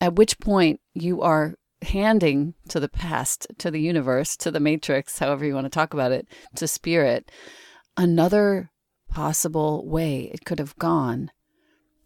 At 0.01 0.17
which 0.17 0.39
point 0.41 0.81
you 0.95 1.23
are 1.23 1.55
handing 1.83 2.55
to 2.69 2.81
the 2.81 2.89
past, 2.89 3.47
to 3.59 3.71
the 3.71 3.81
universe, 3.81 4.37
to 4.39 4.51
the 4.51 4.61
matrix, 4.61 5.19
however 5.19 5.45
you 5.45 5.55
want 5.55 5.67
to 5.67 5.71
talk 5.71 5.95
about 5.95 6.13
it, 6.13 6.27
to 6.57 6.69
spirit, 6.69 7.31
another 7.97 8.71
possible 9.11 9.87
way 9.87 10.31
it 10.33 10.45
could 10.45 10.59
have 10.59 10.77
gone 10.77 11.31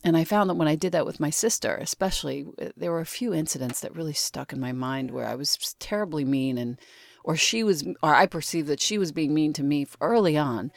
and 0.04 0.18
I 0.18 0.24
found 0.24 0.50
that 0.50 0.54
when 0.54 0.68
I 0.68 0.76
did 0.76 0.92
that 0.92 1.06
with 1.06 1.18
my 1.18 1.30
sister, 1.30 1.76
especially, 1.76 2.44
there 2.76 2.92
were 2.92 3.00
a 3.00 3.06
few 3.06 3.32
incidents 3.32 3.80
that 3.80 3.96
really 3.96 4.12
stuck 4.12 4.52
in 4.52 4.60
my 4.60 4.70
mind 4.70 5.10
where 5.10 5.26
I 5.26 5.34
was 5.34 5.56
terribly 5.78 6.26
mean 6.26 6.58
and 6.58 6.78
or 7.24 7.36
she 7.36 7.64
was 7.64 7.82
or 8.02 8.14
I 8.14 8.26
perceived 8.26 8.68
that 8.68 8.82
she 8.82 8.98
was 8.98 9.12
being 9.12 9.32
mean 9.32 9.54
to 9.54 9.62
me 9.62 9.86
early 10.02 10.36
on. 10.36 10.70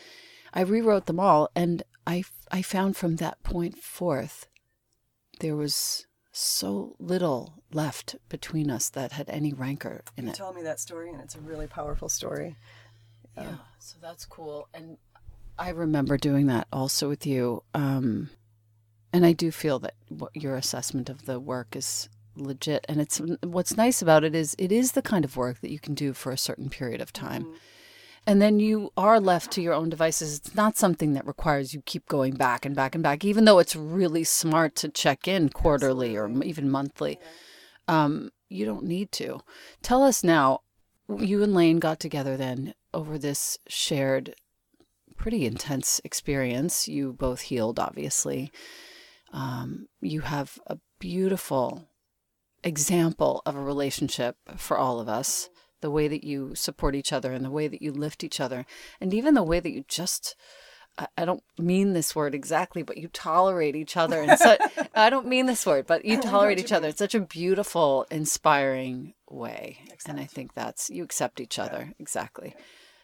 I 0.53 0.61
rewrote 0.61 1.07
them 1.07 1.19
all 1.19 1.49
and 1.53 1.83
I 2.07 2.23
I 2.51 2.61
found 2.61 2.95
from 2.95 3.17
that 3.17 3.43
point 3.43 3.77
forth 3.77 4.47
there 5.41 5.57
was 5.57 6.06
so 6.37 6.95
little 6.99 7.53
left 7.73 8.15
between 8.29 8.69
us 8.69 8.89
that 8.89 9.11
had 9.11 9.29
any 9.29 9.53
rancor 9.53 10.03
in 10.15 10.25
you 10.25 10.31
it. 10.31 10.35
Tell 10.35 10.53
me 10.53 10.61
that 10.63 10.79
story 10.79 11.09
and 11.09 11.21
it's 11.21 11.35
a 11.35 11.39
really 11.39 11.67
powerful 11.67 12.09
story. 12.09 12.55
Yeah, 13.35 13.43
yeah 13.43 13.55
so 13.79 13.97
that's 14.01 14.25
cool 14.25 14.67
and 14.73 14.97
I 15.59 15.69
remember 15.69 16.17
doing 16.17 16.47
that 16.47 16.67
also 16.71 17.09
with 17.09 17.25
you. 17.25 17.63
Um, 17.73 18.29
and 19.11 19.25
I 19.25 19.33
do 19.33 19.51
feel 19.51 19.79
that 19.79 19.95
what 20.09 20.35
your 20.35 20.55
assessment 20.55 21.09
of 21.09 21.25
the 21.25 21.39
work 21.39 21.75
is 21.75 22.09
legit. 22.35 22.85
And 22.87 23.01
it's 23.01 23.19
what's 23.41 23.75
nice 23.75 24.01
about 24.01 24.23
it 24.23 24.35
is 24.35 24.55
it 24.59 24.71
is 24.71 24.91
the 24.91 25.01
kind 25.01 25.25
of 25.25 25.35
work 25.35 25.61
that 25.61 25.71
you 25.71 25.79
can 25.79 25.95
do 25.95 26.13
for 26.13 26.31
a 26.31 26.37
certain 26.37 26.69
period 26.69 27.01
of 27.01 27.11
time. 27.11 27.45
Mm-hmm. 27.45 27.55
And 28.27 28.41
then 28.41 28.59
you 28.59 28.91
are 28.97 29.19
left 29.19 29.51
to 29.51 29.61
your 29.61 29.73
own 29.73 29.89
devices. 29.89 30.37
It's 30.37 30.53
not 30.53 30.77
something 30.77 31.13
that 31.13 31.25
requires 31.25 31.73
you 31.73 31.81
keep 31.81 32.07
going 32.07 32.35
back 32.35 32.65
and 32.65 32.75
back 32.75 32.93
and 32.93 33.01
back, 33.01 33.23
even 33.23 33.45
though 33.45 33.59
it's 33.59 33.75
really 33.75 34.25
smart 34.25 34.75
to 34.75 34.89
check 34.89 35.27
in 35.27 35.49
quarterly 35.49 36.17
or 36.17 36.29
even 36.43 36.69
monthly. 36.69 37.19
Um, 37.87 38.31
you 38.49 38.65
don't 38.65 38.83
need 38.83 39.13
to. 39.13 39.39
Tell 39.81 40.03
us 40.03 40.23
now, 40.23 40.61
you 41.17 41.41
and 41.41 41.53
Layne 41.55 41.79
got 41.79 42.01
together 42.01 42.35
then 42.35 42.73
over 42.93 43.17
this 43.17 43.57
shared, 43.67 44.35
pretty 45.15 45.45
intense 45.45 46.01
experience. 46.03 46.87
You 46.87 47.13
both 47.13 47.41
healed, 47.41 47.79
obviously 47.79 48.51
um, 49.33 49.87
you 50.01 50.21
have 50.21 50.59
a 50.67 50.77
beautiful 50.99 51.89
example 52.63 53.41
of 53.45 53.55
a 53.55 53.61
relationship 53.61 54.35
for 54.55 54.77
all 54.77 54.99
of 54.99 55.07
us 55.07 55.49
the 55.81 55.91
way 55.91 56.07
that 56.07 56.23
you 56.23 56.55
support 56.55 56.95
each 56.95 57.13
other 57.13 57.31
and 57.31 57.45
the 57.45 57.51
way 57.51 57.67
that 57.67 57.81
you 57.81 57.91
lift 57.91 58.23
each 58.23 58.39
other 58.39 58.65
and 58.99 59.13
even 59.13 59.33
the 59.33 59.43
way 59.43 59.59
that 59.59 59.71
you 59.71 59.83
just 59.87 60.35
I 61.15 61.25
don't 61.25 61.43
mean 61.59 61.93
this 61.93 62.15
word 62.15 62.33
exactly, 62.33 62.81
but 62.81 62.97
you 62.97 63.07
tolerate 63.07 63.75
each 63.75 63.95
other. 63.95 64.19
And 64.21 64.37
so, 64.39 64.57
I 64.95 65.11
don't 65.11 65.27
mean 65.27 65.45
this 65.45 65.65
word, 65.65 65.85
but 65.85 66.05
you 66.05 66.19
tolerate 66.19 66.59
each 66.59 66.71
other 66.71 66.87
in 66.87 66.95
such 66.95 67.13
a 67.13 67.19
beautiful, 67.19 68.07
inspiring 68.09 69.13
way. 69.29 69.77
Accept. 69.93 70.09
And 70.09 70.19
I 70.19 70.25
think 70.25 70.53
that's 70.53 70.89
you 70.89 71.03
accept 71.03 71.39
each 71.39 71.59
other. 71.59 71.93
Exactly. 71.99 72.55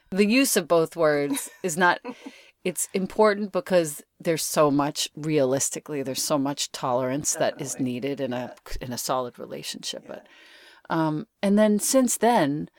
The 0.10 0.26
use 0.26 0.58
of 0.58 0.68
both 0.68 0.96
words 0.96 1.50
is 1.64 1.78
not 1.78 2.00
it's 2.64 2.88
important 2.94 3.52
because 3.52 4.02
there's 4.20 4.44
so 4.44 4.72
much 4.72 5.10
realistically 5.16 6.02
there's 6.02 6.24
so 6.24 6.38
much 6.38 6.72
tolerance 6.72 7.34
Definitely. 7.34 7.58
that 7.58 7.64
is 7.64 7.80
needed 7.80 8.22
in 8.22 8.32
a 8.32 8.56
in 8.80 8.94
a 8.94 8.98
solid 8.98 9.38
relationship 9.38 10.04
yeah. 10.06 10.16
but 10.16 10.28
um, 10.90 11.28
and 11.42 11.58
then 11.58 11.80
since 11.80 12.18
then 12.18 12.70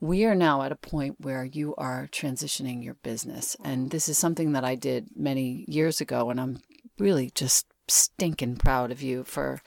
we 0.00 0.24
are 0.24 0.34
now 0.34 0.62
at 0.62 0.72
a 0.72 0.76
point 0.76 1.16
where 1.20 1.44
you 1.44 1.74
are 1.76 2.08
transitioning 2.10 2.82
your 2.82 2.94
business 2.94 3.56
and 3.64 3.90
this 3.90 4.08
is 4.08 4.18
something 4.18 4.52
that 4.52 4.64
I 4.64 4.74
did 4.74 5.08
many 5.16 5.64
years 5.68 6.00
ago 6.00 6.30
and 6.30 6.40
I'm 6.40 6.60
really 6.98 7.30
just 7.34 7.66
stinking 7.88 8.56
proud 8.56 8.90
of 8.90 9.02
you 9.02 9.24
for 9.24 9.60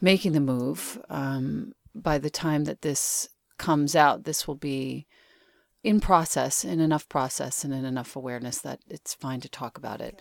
making 0.00 0.32
the 0.32 0.40
move 0.40 1.00
um, 1.08 1.72
by 1.94 2.18
the 2.18 2.30
time 2.30 2.64
that 2.64 2.82
this 2.82 3.28
comes 3.58 3.96
out 3.96 4.24
this 4.24 4.46
will 4.46 4.54
be 4.54 5.06
in 5.82 6.00
process, 6.00 6.64
in 6.64 6.80
enough 6.80 7.08
process, 7.08 7.64
and 7.64 7.72
in 7.72 7.84
enough 7.84 8.16
awareness 8.16 8.58
that 8.58 8.80
it's 8.88 9.14
fine 9.14 9.40
to 9.40 9.48
talk 9.48 9.78
about 9.78 10.00
it. 10.00 10.20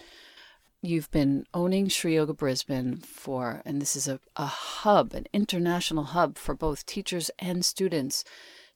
You've 0.88 1.12
been 1.12 1.45
owning 1.54 1.89
Sri 1.89 2.15
Yoga 2.15 2.34
Brisbane 2.34 2.95
for, 2.95 3.62
and 3.65 3.82
this 3.82 3.93
is 3.93 4.08
a, 4.08 4.21
a 4.38 4.45
hub, 4.45 5.13
an 5.13 5.26
international 5.34 6.06
hub 6.06 6.38
for 6.38 6.56
both 6.56 6.86
teachers 6.86 7.30
and 7.39 7.65
students 7.65 8.23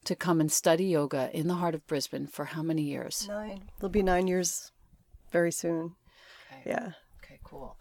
to 0.04 0.14
come 0.14 0.38
and 0.38 0.52
study 0.52 0.84
yoga 0.84 1.30
in 1.32 1.48
the 1.48 1.54
heart 1.54 1.74
of 1.74 1.86
Brisbane 1.86 2.26
for 2.26 2.44
how 2.44 2.62
many 2.62 2.82
years? 2.82 3.26
Nine. 3.28 3.70
It'll 3.78 3.88
be 3.88 4.02
nine 4.02 4.26
years 4.26 4.72
very 5.30 5.50
soon. 5.50 5.94
Okay. 6.52 6.62
Yeah. 6.66 6.92
Okay, 7.24 7.40
cool. 7.44 7.78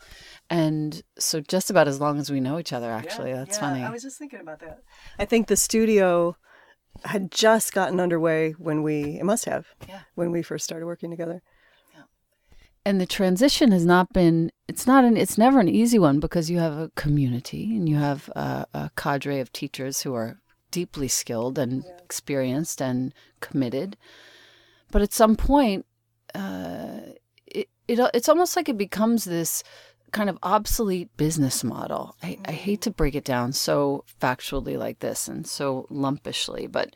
And 0.50 1.04
so 1.20 1.42
just 1.42 1.70
about 1.70 1.90
as 1.90 2.00
long 2.00 2.18
as 2.18 2.32
we 2.32 2.40
know 2.40 2.58
each 2.58 2.72
other, 2.72 2.90
actually. 2.90 3.32
Yeah, 3.32 3.40
That's 3.40 3.58
yeah, 3.58 3.70
funny. 3.70 3.84
I 3.84 3.90
was 3.90 4.02
just 4.02 4.18
thinking 4.18 4.40
about 4.40 4.62
that. 4.62 4.82
I 5.20 5.26
think 5.26 5.48
the 5.48 5.58
studio 5.58 6.38
had 7.04 7.32
just 7.32 7.74
gotten 7.74 8.00
underway 8.00 8.52
when 8.52 8.82
we 8.82 9.20
it 9.20 9.26
must 9.26 9.44
have 9.44 9.68
yeah. 9.90 10.02
when 10.16 10.32
we 10.32 10.42
first 10.42 10.64
started 10.64 10.86
working 10.86 11.12
together. 11.12 11.42
And 12.86 13.00
the 13.00 13.06
transition 13.06 13.72
has 13.72 13.86
not 13.86 14.12
been 14.14 14.52
it's 14.68 14.88
not 14.88 15.04
an 15.04 15.18
it's 15.18 15.38
never 15.38 15.60
an 15.60 15.70
easy 15.70 16.00
one 16.00 16.20
because 16.20 16.50
you 16.50 16.60
have 16.60 16.78
a 16.78 16.92
community 16.96 17.76
and 17.76 17.88
you 17.88 17.96
have 17.96 18.30
a, 18.30 18.66
a 18.74 18.92
cadre 18.96 19.40
of 19.40 19.52
teachers 19.52 20.02
who 20.02 20.14
are 20.14 20.40
deeply 20.72 21.08
skilled 21.08 21.60
and 21.60 21.84
yeah. 21.84 21.98
experienced 22.04 22.82
and 22.82 23.14
committed 23.40 23.98
but 24.92 25.02
at 25.02 25.14
some 25.14 25.36
point 25.36 25.86
uh, 26.34 27.02
it, 27.46 27.70
it 27.88 28.00
it's 28.14 28.30
almost 28.30 28.56
like 28.56 28.70
it 28.70 28.78
becomes 28.78 29.26
this 29.26 29.64
kind 30.12 30.30
of 30.30 30.38
obsolete 30.44 31.10
business 31.18 31.64
model. 31.64 32.16
I, 32.22 32.38
I, 32.46 32.52
hate 32.52 32.82
to 32.82 32.92
break 32.92 33.16
it 33.16 33.24
down 33.24 33.54
so 33.54 34.04
factually 34.20 34.78
like 34.78 35.00
this 35.00 35.28
and 35.28 35.48
so 35.48 35.88
lumpishly, 35.90 36.68
but 36.68 36.94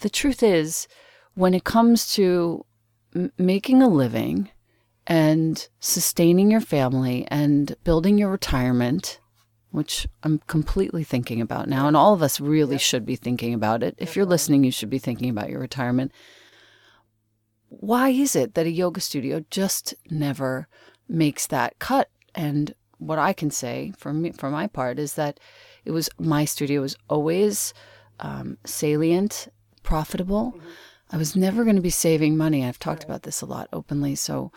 the 0.00 0.10
truth 0.10 0.42
is, 0.42 0.88
when 1.34 1.54
it 1.54 1.64
comes 1.64 2.12
to 2.14 2.64
m- 3.14 3.32
making 3.38 3.80
a 3.80 3.88
living 3.88 4.50
and 5.08 5.68
sustaining 5.80 6.50
your 6.50 6.60
family 6.60 7.26
and 7.30 7.74
building 7.82 8.18
your 8.18 8.30
retirement, 8.30 9.18
which 9.70 10.06
I'm 10.22 10.38
completely 10.46 11.02
thinking 11.02 11.40
about 11.40 11.68
now, 11.68 11.88
and 11.88 11.96
all 11.96 12.14
of 12.14 12.22
us 12.22 12.38
really 12.38 12.74
yep. 12.74 12.80
should 12.80 13.06
be 13.06 13.16
thinking 13.16 13.54
about 13.54 13.82
it. 13.82 13.94
If 13.98 14.14
you're 14.14 14.26
listening, 14.26 14.62
you 14.62 14.70
should 14.70 14.90
be 14.90 14.98
thinking 14.98 15.30
about 15.30 15.48
your 15.48 15.60
retirement. 15.60 16.12
Why 17.70 18.10
is 18.10 18.36
it 18.36 18.54
that 18.54 18.66
a 18.66 18.70
yoga 18.70 19.00
studio 19.00 19.44
just 19.50 19.94
never 20.10 20.68
makes 21.08 21.46
that 21.46 21.78
cut 21.78 22.10
and 22.34 22.74
what 22.98 23.18
I 23.18 23.32
can 23.32 23.50
say 23.50 23.92
for 23.96 24.12
me, 24.12 24.32
for 24.32 24.50
my 24.50 24.66
part, 24.66 24.98
is 24.98 25.14
that 25.14 25.40
it 25.84 25.92
was 25.92 26.10
my 26.18 26.44
studio 26.44 26.82
was 26.82 26.96
always 27.08 27.72
um, 28.20 28.58
salient, 28.66 29.48
profitable. 29.82 30.52
Mm-hmm. 30.56 30.68
I 31.12 31.16
was 31.16 31.34
never 31.34 31.64
going 31.64 31.76
to 31.76 31.82
be 31.82 31.90
saving 31.90 32.36
money. 32.36 32.64
I've 32.64 32.78
talked 32.78 33.04
right. 33.04 33.10
about 33.10 33.22
this 33.22 33.40
a 33.40 33.46
lot 33.46 33.68
openly. 33.72 34.14
So, 34.14 34.52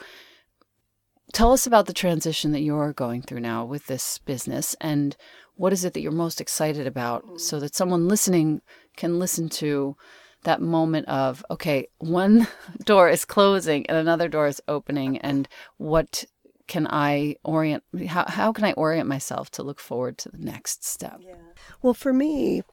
tell 1.32 1.52
us 1.52 1.66
about 1.66 1.86
the 1.86 1.94
transition 1.94 2.52
that 2.52 2.62
you're 2.62 2.94
going 2.94 3.22
through 3.22 3.40
now 3.40 3.66
with 3.66 3.88
this 3.88 4.20
business 4.20 4.76
and 4.82 5.16
what 5.56 5.74
is 5.74 5.86
it 5.86 5.94
that 5.94 6.02
you're 6.02 6.12
most 6.12 6.42
excited 6.42 6.88
about 6.88 7.40
so 7.40 7.60
that 7.60 7.76
someone 7.76 8.08
listening 8.08 8.62
can 8.98 9.20
listen 9.20 9.50
to 9.50 9.96
that 10.44 10.62
moment 10.62 11.08
of 11.08 11.46
okay 11.52 11.88
one 12.00 12.48
door 12.86 13.10
is 13.10 13.26
closing 13.26 13.86
and 13.88 13.98
another 13.98 14.28
door 14.28 14.48
is 14.48 14.62
opening 14.68 15.18
and 15.20 15.48
what 15.78 16.26
can 16.68 16.88
i 16.88 17.36
orient 17.44 17.84
how, 18.08 18.26
how 18.28 18.52
can 18.52 18.66
i 18.66 18.72
orient 18.74 19.08
myself 19.08 19.52
to 19.52 19.64
look 19.64 19.80
forward 19.80 20.18
to 20.18 20.30
the 20.30 20.38
next 20.38 20.86
step? 20.86 21.20
Yeah. 21.20 21.36
Well 21.82 21.94
for 21.94 22.14
me 22.14 22.64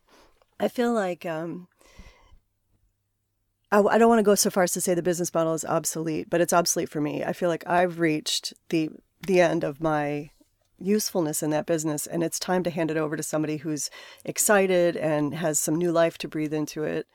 i 0.61 0.69
feel 0.69 0.93
like 0.93 1.27
um 1.27 1.69
I, 3.71 3.81
I 3.81 3.99
don't 3.99 4.09
want 4.09 4.19
to 4.21 4.25
go 4.25 4.35
so 4.35 4.51
far 4.51 4.63
as 4.63 4.73
to 4.73 4.81
say 4.81 4.95
the 4.95 5.03
business 5.03 5.33
model 5.33 5.55
is 5.55 5.65
obsolete, 5.65 6.29
but 6.31 6.41
it's 6.41 6.53
obsolete 6.53 6.89
for 6.89 7.01
me. 7.01 7.25
I 7.25 7.33
feel 7.33 7.49
like 7.49 7.67
I've 7.67 7.99
reached 7.99 8.55
the 8.69 8.91
the 9.27 9.41
end 9.41 9.65
of 9.65 9.81
my 9.81 10.31
usefulness 10.81 11.43
in 11.43 11.51
that 11.51 11.67
business 11.67 12.07
and 12.07 12.23
it's 12.23 12.39
time 12.39 12.63
to 12.63 12.71
hand 12.71 12.89
it 12.89 12.97
over 12.97 13.17
to 13.17 13.23
somebody 13.23 13.57
who's 13.57 13.91
excited 14.25 14.97
and 14.97 15.35
has 15.35 15.59
some 15.59 15.75
new 15.75 15.91
life 15.91 16.17
to 16.17 16.29
breathe 16.29 16.55
into 16.55 16.85
it 16.85 17.09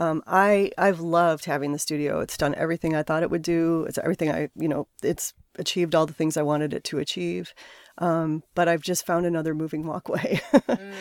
um, 0.00 0.22
I 0.26 0.72
I've 0.78 1.00
loved 1.00 1.44
having 1.44 1.72
the 1.72 1.78
studio. 1.78 2.20
It's 2.20 2.38
done 2.38 2.54
everything 2.54 2.96
I 2.96 3.02
thought 3.02 3.22
it 3.22 3.30
would 3.30 3.42
do. 3.42 3.84
It's 3.86 3.98
everything 3.98 4.30
I 4.30 4.48
you 4.56 4.66
know 4.66 4.88
it's 5.02 5.34
achieved 5.58 5.94
all 5.94 6.06
the 6.06 6.14
things 6.14 6.38
I 6.38 6.42
wanted 6.42 6.72
it 6.72 6.84
to 6.84 6.98
achieve. 6.98 7.52
Um, 7.98 8.42
but 8.54 8.66
I've 8.66 8.80
just 8.80 9.04
found 9.04 9.26
another 9.26 9.54
moving 9.54 9.86
walkway. 9.86 10.40
mm. 10.52 10.92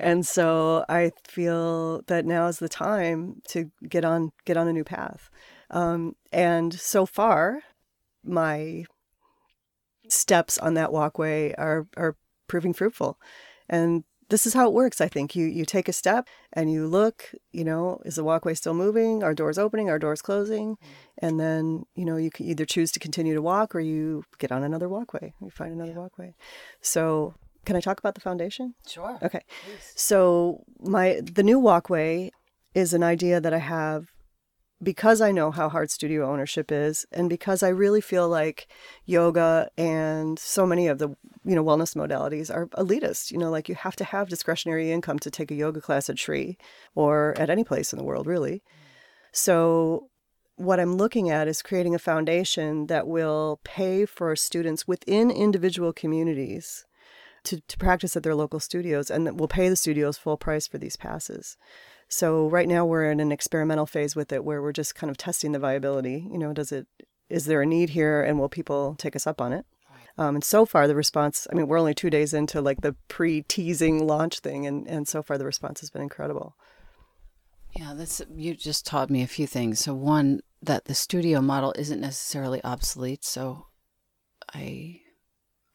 And 0.00 0.26
so 0.26 0.84
I 0.88 1.12
feel 1.26 2.02
that 2.06 2.24
now 2.24 2.46
is 2.46 2.58
the 2.58 2.68
time 2.68 3.42
to 3.48 3.70
get 3.88 4.04
on 4.04 4.32
get 4.44 4.56
on 4.56 4.68
a 4.68 4.72
new 4.72 4.84
path. 4.84 5.30
Um, 5.70 6.14
and 6.32 6.72
so 6.74 7.06
far, 7.06 7.60
my 8.24 8.84
steps 10.08 10.58
on 10.58 10.74
that 10.74 10.92
walkway 10.92 11.54
are 11.54 11.86
are 11.96 12.16
proving 12.48 12.72
fruitful. 12.72 13.18
And 13.68 14.04
this 14.28 14.46
is 14.46 14.54
how 14.54 14.66
it 14.66 14.72
works 14.72 15.00
i 15.00 15.08
think 15.08 15.36
you 15.36 15.46
you 15.46 15.64
take 15.64 15.88
a 15.88 15.92
step 15.92 16.28
and 16.52 16.70
you 16.72 16.86
look 16.86 17.32
you 17.52 17.64
know 17.64 18.00
is 18.04 18.16
the 18.16 18.24
walkway 18.24 18.54
still 18.54 18.74
moving 18.74 19.22
are 19.22 19.34
doors 19.34 19.58
opening 19.58 19.88
are 19.88 19.98
doors 19.98 20.22
closing 20.22 20.76
and 21.18 21.38
then 21.38 21.84
you 21.94 22.04
know 22.04 22.16
you 22.16 22.30
can 22.30 22.46
either 22.46 22.64
choose 22.64 22.90
to 22.90 22.98
continue 22.98 23.34
to 23.34 23.42
walk 23.42 23.74
or 23.74 23.80
you 23.80 24.24
get 24.38 24.52
on 24.52 24.62
another 24.62 24.88
walkway 24.88 25.32
you 25.40 25.50
find 25.50 25.72
another 25.72 25.92
yeah. 25.92 25.98
walkway 25.98 26.34
so 26.80 27.34
can 27.66 27.76
i 27.76 27.80
talk 27.80 27.98
about 27.98 28.14
the 28.14 28.20
foundation 28.20 28.74
sure 28.86 29.18
okay 29.22 29.42
Please. 29.64 29.92
so 29.94 30.64
my 30.80 31.20
the 31.22 31.42
new 31.42 31.58
walkway 31.58 32.30
is 32.74 32.94
an 32.94 33.02
idea 33.02 33.40
that 33.40 33.52
i 33.52 33.58
have 33.58 34.06
because 34.82 35.20
I 35.20 35.32
know 35.32 35.50
how 35.50 35.68
hard 35.68 35.90
studio 35.90 36.30
ownership 36.30 36.70
is, 36.70 37.06
and 37.10 37.28
because 37.28 37.62
I 37.62 37.68
really 37.68 38.00
feel 38.00 38.28
like 38.28 38.68
yoga 39.06 39.70
and 39.78 40.38
so 40.38 40.66
many 40.66 40.86
of 40.88 40.98
the 40.98 41.08
you 41.44 41.54
know 41.54 41.64
wellness 41.64 41.96
modalities 41.96 42.54
are 42.54 42.66
elitist. 42.68 43.30
You 43.30 43.38
know, 43.38 43.50
like 43.50 43.68
you 43.68 43.74
have 43.74 43.96
to 43.96 44.04
have 44.04 44.28
discretionary 44.28 44.90
income 44.90 45.18
to 45.20 45.30
take 45.30 45.50
a 45.50 45.54
yoga 45.54 45.80
class 45.80 46.10
at 46.10 46.18
Sri 46.18 46.58
or 46.94 47.34
at 47.38 47.50
any 47.50 47.64
place 47.64 47.92
in 47.92 47.98
the 47.98 48.04
world, 48.04 48.26
really. 48.26 48.62
So 49.32 50.08
what 50.56 50.80
I'm 50.80 50.96
looking 50.96 51.30
at 51.30 51.48
is 51.48 51.62
creating 51.62 51.94
a 51.94 51.98
foundation 51.98 52.86
that 52.86 53.06
will 53.06 53.60
pay 53.64 54.06
for 54.06 54.34
students 54.36 54.88
within 54.88 55.30
individual 55.30 55.92
communities 55.92 56.86
to, 57.46 57.60
to 57.60 57.78
practice 57.78 58.16
at 58.16 58.22
their 58.22 58.34
local 58.34 58.60
studios 58.60 59.10
and 59.10 59.26
that 59.26 59.36
will 59.36 59.48
pay 59.48 59.68
the 59.68 59.76
studios 59.76 60.18
full 60.18 60.36
price 60.36 60.66
for 60.66 60.78
these 60.78 60.96
passes. 60.96 61.56
So 62.08 62.48
right 62.48 62.68
now 62.68 62.84
we're 62.84 63.10
in 63.10 63.20
an 63.20 63.32
experimental 63.32 63.86
phase 63.86 64.14
with 64.14 64.32
it 64.32 64.44
where 64.44 64.62
we're 64.62 64.72
just 64.72 64.94
kind 64.94 65.10
of 65.10 65.16
testing 65.16 65.52
the 65.52 65.58
viability. 65.58 66.28
You 66.30 66.38
know, 66.38 66.52
does 66.52 66.72
it 66.72 66.86
is 67.28 67.46
there 67.46 67.62
a 67.62 67.66
need 67.66 67.90
here 67.90 68.22
and 68.22 68.38
will 68.38 68.48
people 68.48 68.94
take 68.98 69.16
us 69.16 69.26
up 69.26 69.40
on 69.40 69.52
it? 69.52 69.66
Um, 70.18 70.36
and 70.36 70.44
so 70.44 70.64
far 70.64 70.86
the 70.86 70.94
response, 70.94 71.46
I 71.50 71.54
mean, 71.54 71.66
we're 71.66 71.78
only 71.78 71.94
two 71.94 72.08
days 72.08 72.32
into 72.32 72.60
like 72.60 72.80
the 72.80 72.94
pre-teasing 73.08 74.06
launch 74.06 74.38
thing 74.38 74.66
and, 74.66 74.86
and 74.86 75.06
so 75.06 75.22
far 75.22 75.36
the 75.36 75.44
response 75.44 75.80
has 75.80 75.90
been 75.90 76.02
incredible. 76.02 76.56
Yeah, 77.72 77.92
that's 77.94 78.22
you 78.34 78.54
just 78.54 78.86
taught 78.86 79.10
me 79.10 79.22
a 79.22 79.26
few 79.26 79.46
things. 79.46 79.80
So 79.80 79.92
one, 79.92 80.40
that 80.62 80.86
the 80.86 80.94
studio 80.94 81.42
model 81.42 81.74
isn't 81.76 82.00
necessarily 82.00 82.62
obsolete. 82.64 83.24
So 83.24 83.66
I 84.54 85.00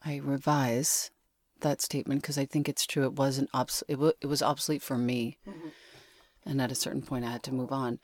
I 0.03 0.17
revise 0.17 1.11
that 1.61 1.81
statement 1.81 2.21
because 2.21 2.37
I 2.37 2.45
think 2.45 2.67
it's 2.67 2.85
true. 2.85 3.05
It 3.05 3.13
wasn't 3.13 3.49
obs- 3.53 3.83
it, 3.87 3.95
w- 3.95 4.13
it 4.21 4.27
was 4.27 4.41
obsolete 4.41 4.81
for 4.81 4.97
me. 4.97 5.37
Mm-hmm 5.47 5.69
and 6.45 6.61
at 6.61 6.71
a 6.71 6.75
certain 6.75 7.01
point 7.01 7.25
I 7.25 7.31
had 7.31 7.43
to 7.43 7.53
move 7.53 7.71
on. 7.71 7.99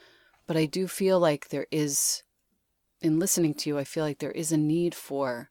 But 0.45 0.57
I 0.57 0.65
do 0.65 0.87
feel 0.87 1.19
like 1.19 1.49
there 1.49 1.67
is, 1.71 2.23
in 3.01 3.19
listening 3.19 3.53
to 3.55 3.69
you, 3.69 3.77
I 3.77 3.83
feel 3.83 4.03
like 4.03 4.19
there 4.19 4.31
is 4.31 4.51
a 4.51 4.57
need 4.57 4.95
for 4.95 5.49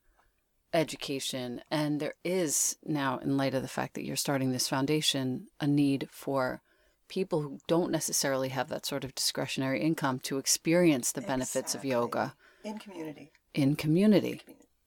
education. 0.72 1.60
And 1.70 2.00
there 2.00 2.14
is 2.24 2.76
now, 2.84 3.18
in 3.18 3.36
light 3.36 3.54
of 3.54 3.62
the 3.62 3.68
fact 3.68 3.94
that 3.94 4.04
you're 4.04 4.16
starting 4.16 4.52
this 4.52 4.68
foundation, 4.68 5.48
a 5.60 5.66
need 5.66 6.08
for 6.10 6.62
people 7.08 7.42
who 7.42 7.58
don't 7.68 7.92
necessarily 7.92 8.48
have 8.48 8.68
that 8.68 8.86
sort 8.86 9.04
of 9.04 9.14
discretionary 9.14 9.80
income 9.80 10.18
to 10.20 10.38
experience 10.38 11.12
the 11.12 11.20
benefits 11.20 11.74
exactly. 11.74 11.90
of 11.90 11.92
yoga 11.92 12.34
in 12.64 12.78
community. 12.78 13.30
In 13.54 13.76
community. 13.76 14.28
In 14.30 14.36
community. 14.36 14.42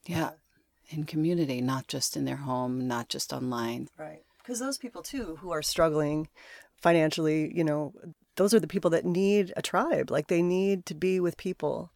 Yeah. 0.06 0.18
yeah. 0.18 0.30
In 0.90 1.04
community, 1.04 1.62
not 1.62 1.88
just 1.88 2.18
in 2.18 2.26
their 2.26 2.38
home, 2.38 2.88
not 2.88 3.10
just 3.10 3.32
online. 3.32 3.88
Right. 3.98 4.24
Because 4.40 4.60
those 4.60 4.78
people, 4.78 5.04
too, 5.04 5.38
who 5.40 5.52
are 5.52 5.62
struggling 5.62 6.28
financially, 6.82 7.52
you 7.56 7.64
know, 7.64 7.94
those 8.36 8.54
are 8.54 8.60
the 8.60 8.68
people 8.68 8.90
that 8.92 9.06
need 9.06 9.54
a 9.56 9.62
tribe. 9.62 10.10
Like 10.10 10.28
they 10.28 10.42
need 10.42 10.86
to 10.88 10.96
be 10.96 11.20
with 11.20 11.38
people. 11.38 11.92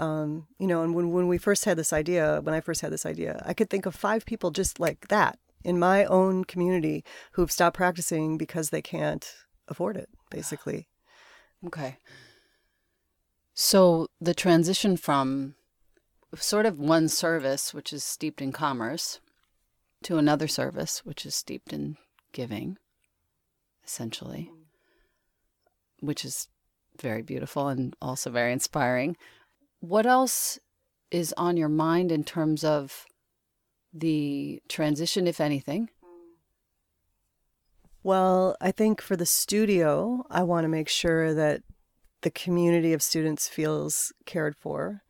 Um, 0.00 0.48
you 0.58 0.66
know, 0.66 0.82
and 0.82 0.94
when, 0.94 1.12
when 1.12 1.28
we 1.28 1.38
first 1.38 1.64
had 1.64 1.76
this 1.76 1.92
idea, 1.92 2.40
when 2.42 2.54
I 2.54 2.60
first 2.60 2.80
had 2.80 2.92
this 2.92 3.06
idea, 3.06 3.40
I 3.46 3.54
could 3.54 3.70
think 3.70 3.86
of 3.86 3.94
five 3.94 4.26
people 4.26 4.50
just 4.50 4.80
like 4.80 5.08
that 5.08 5.38
in 5.62 5.78
my 5.78 6.04
own 6.06 6.44
community 6.44 7.04
who've 7.32 7.52
stopped 7.52 7.76
practicing 7.76 8.36
because 8.36 8.70
they 8.70 8.82
can't 8.82 9.32
afford 9.68 9.96
it, 9.96 10.08
basically. 10.30 10.88
Okay. 11.66 11.98
So 13.54 14.08
the 14.20 14.34
transition 14.34 14.96
from 14.96 15.54
sort 16.40 16.66
of 16.66 16.78
one 16.78 17.08
service, 17.08 17.74
which 17.74 17.92
is 17.92 18.04
steeped 18.04 18.40
in 18.40 18.52
commerce, 18.52 19.20
to 20.04 20.18
another 20.18 20.48
service, 20.48 21.04
which 21.04 21.26
is 21.26 21.34
steeped 21.34 21.72
in 21.72 21.96
giving, 22.32 22.78
essentially, 23.84 24.50
which 26.00 26.24
is 26.24 26.48
very 27.00 27.22
beautiful 27.22 27.68
and 27.68 27.94
also 28.00 28.30
very 28.30 28.52
inspiring. 28.52 29.16
What 29.80 30.06
else 30.06 30.58
is 31.10 31.34
on 31.36 31.56
your 31.56 31.68
mind 31.68 32.10
in 32.10 32.24
terms 32.24 32.64
of 32.64 33.06
the 33.92 34.62
transition, 34.68 35.26
if 35.26 35.40
anything? 35.40 35.90
Well, 38.02 38.56
I 38.60 38.72
think 38.72 39.00
for 39.00 39.16
the 39.16 39.26
studio, 39.26 40.24
I 40.30 40.42
want 40.42 40.64
to 40.64 40.68
make 40.68 40.88
sure 40.88 41.34
that 41.34 41.62
the 42.22 42.30
community 42.30 42.92
of 42.92 43.02
students 43.02 43.48
feels 43.48 44.12
cared 44.26 44.56
for, 44.56 45.02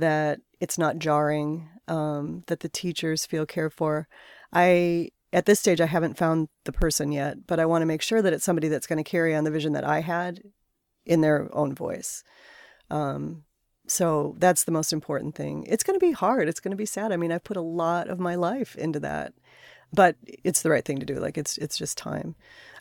that 0.00 0.40
it's 0.60 0.78
not 0.78 0.98
jarring, 0.98 1.68
um, 1.86 2.44
that 2.46 2.60
the 2.60 2.68
teachers 2.68 3.26
feel 3.26 3.46
cared 3.46 3.72
for. 3.72 4.08
I 4.52 5.10
at 5.32 5.46
this 5.46 5.60
stage, 5.60 5.80
I 5.80 5.86
haven't 5.86 6.16
found 6.16 6.48
the 6.64 6.72
person 6.72 7.12
yet, 7.12 7.46
but 7.46 7.60
I 7.60 7.66
want 7.66 7.82
to 7.82 7.86
make 7.86 8.02
sure 8.02 8.22
that 8.22 8.32
it's 8.32 8.44
somebody 8.44 8.68
that's 8.68 8.86
going 8.86 9.02
to 9.02 9.08
carry 9.08 9.34
on 9.34 9.44
the 9.44 9.50
vision 9.50 9.74
that 9.74 9.84
I 9.84 10.00
had 10.00 10.42
in 11.04 11.20
their 11.20 11.54
own 11.54 11.74
voice. 11.74 12.24
Um, 12.90 13.44
so 13.86 14.36
that's 14.38 14.64
the 14.64 14.72
most 14.72 14.92
important 14.92 15.34
thing. 15.34 15.64
It's 15.64 15.84
going 15.84 15.98
to 15.98 16.06
be 16.06 16.12
hard. 16.12 16.48
It's 16.48 16.60
going 16.60 16.72
to 16.72 16.76
be 16.76 16.86
sad. 16.86 17.12
I 17.12 17.16
mean, 17.16 17.32
I've 17.32 17.44
put 17.44 17.56
a 17.56 17.62
lot 17.62 18.08
of 18.08 18.18
my 18.18 18.34
life 18.34 18.76
into 18.76 19.00
that, 19.00 19.34
but 19.92 20.16
it's 20.24 20.62
the 20.62 20.70
right 20.70 20.84
thing 20.84 20.98
to 21.00 21.06
do. 21.06 21.14
Like 21.14 21.38
it's 21.38 21.58
it's 21.58 21.76
just 21.76 21.98
time. 21.98 22.34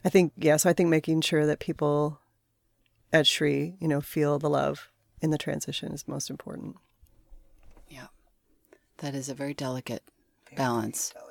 I 0.06 0.10
think 0.10 0.34
yeah. 0.38 0.58
So 0.58 0.70
I 0.70 0.74
think 0.74 0.90
making 0.90 1.22
sure 1.22 1.46
that 1.46 1.60
people 1.60 2.20
at 3.12 3.28
Sri, 3.28 3.76
you 3.80 3.88
know, 3.88 4.02
feel 4.02 4.40
the 4.40 4.50
love 4.50 4.92
in 5.22 5.32
the 5.32 5.38
transition 5.38 5.94
is 5.94 6.08
most 6.08 6.30
important. 6.30 6.76
Yeah, 8.98 9.12
that 9.12 9.18
is 9.18 9.30
a 9.30 9.34
very 9.34 9.54
delicate 9.54 10.04
very 10.46 10.58
balance. 10.58 11.12
Delicate 11.14 11.28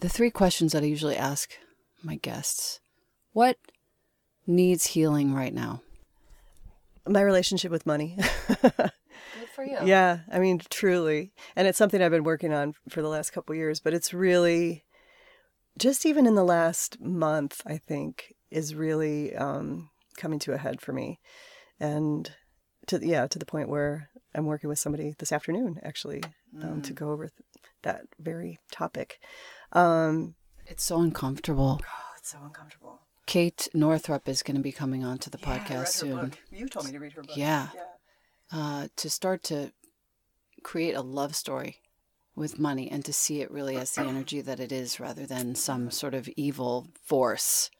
the 0.00 0.08
three 0.08 0.30
questions 0.30 0.72
that 0.72 0.82
I 0.82 0.86
usually 0.86 1.16
ask 1.16 1.52
my 2.02 2.16
guests 2.16 2.80
what 3.32 3.58
needs 4.46 4.86
healing 4.86 5.34
right 5.34 5.54
now? 5.54 5.82
My 7.06 7.20
relationship 7.20 7.70
with 7.70 7.86
money. 7.86 8.18
Good 8.62 8.90
for 9.54 9.64
you. 9.64 9.78
Yeah, 9.84 10.20
I 10.30 10.38
mean, 10.38 10.60
truly. 10.68 11.32
And 11.54 11.68
it's 11.68 11.78
something 11.78 12.02
I've 12.02 12.10
been 12.10 12.24
working 12.24 12.52
on 12.52 12.74
for 12.88 13.02
the 13.02 13.08
last 13.08 13.30
couple 13.30 13.54
years, 13.54 13.78
but 13.78 13.94
it's 13.94 14.12
really 14.12 14.84
just 15.78 16.04
even 16.04 16.26
in 16.26 16.34
the 16.34 16.44
last 16.44 17.00
month, 17.00 17.62
I 17.66 17.78
think, 17.78 18.34
is 18.50 18.74
really 18.74 19.34
um, 19.36 19.90
coming 20.16 20.38
to 20.40 20.52
a 20.52 20.58
head 20.58 20.80
for 20.80 20.92
me. 20.92 21.20
And 21.78 22.32
to, 22.90 23.06
yeah, 23.06 23.26
to 23.26 23.38
the 23.38 23.46
point 23.46 23.68
where 23.68 24.10
I'm 24.34 24.46
working 24.46 24.68
with 24.68 24.78
somebody 24.78 25.14
this 25.18 25.32
afternoon, 25.32 25.80
actually, 25.82 26.22
um, 26.62 26.80
mm. 26.80 26.82
to 26.84 26.92
go 26.92 27.10
over 27.10 27.28
th- 27.28 27.64
that 27.82 28.02
very 28.18 28.58
topic. 28.70 29.20
Um, 29.72 30.34
it's 30.66 30.84
so 30.84 31.00
uncomfortable. 31.00 31.80
Oh, 31.82 32.12
it's 32.18 32.30
so 32.30 32.38
uncomfortable. 32.42 33.00
Kate 33.26 33.68
Northrup 33.72 34.28
is 34.28 34.42
going 34.42 34.56
to 34.56 34.62
be 34.62 34.72
coming 34.72 35.04
on 35.04 35.18
to 35.18 35.30
the 35.30 35.38
yeah, 35.40 35.58
podcast 35.58 35.88
soon. 35.88 36.32
You 36.50 36.68
told 36.68 36.86
me 36.86 36.92
to 36.92 36.98
read 36.98 37.12
her 37.12 37.22
book. 37.22 37.36
Yeah. 37.36 37.68
yeah. 37.74 37.82
Uh, 38.52 38.88
to 38.96 39.08
start 39.08 39.44
to 39.44 39.72
create 40.64 40.94
a 40.94 41.00
love 41.00 41.36
story 41.36 41.76
with 42.34 42.58
money 42.58 42.90
and 42.90 43.04
to 43.04 43.12
see 43.12 43.40
it 43.40 43.50
really 43.50 43.76
as 43.76 43.94
the 43.94 44.02
energy 44.02 44.40
that 44.40 44.58
it 44.58 44.72
is 44.72 44.98
rather 44.98 45.26
than 45.26 45.54
some 45.54 45.90
sort 45.90 46.14
of 46.14 46.28
evil 46.36 46.88
force 47.04 47.70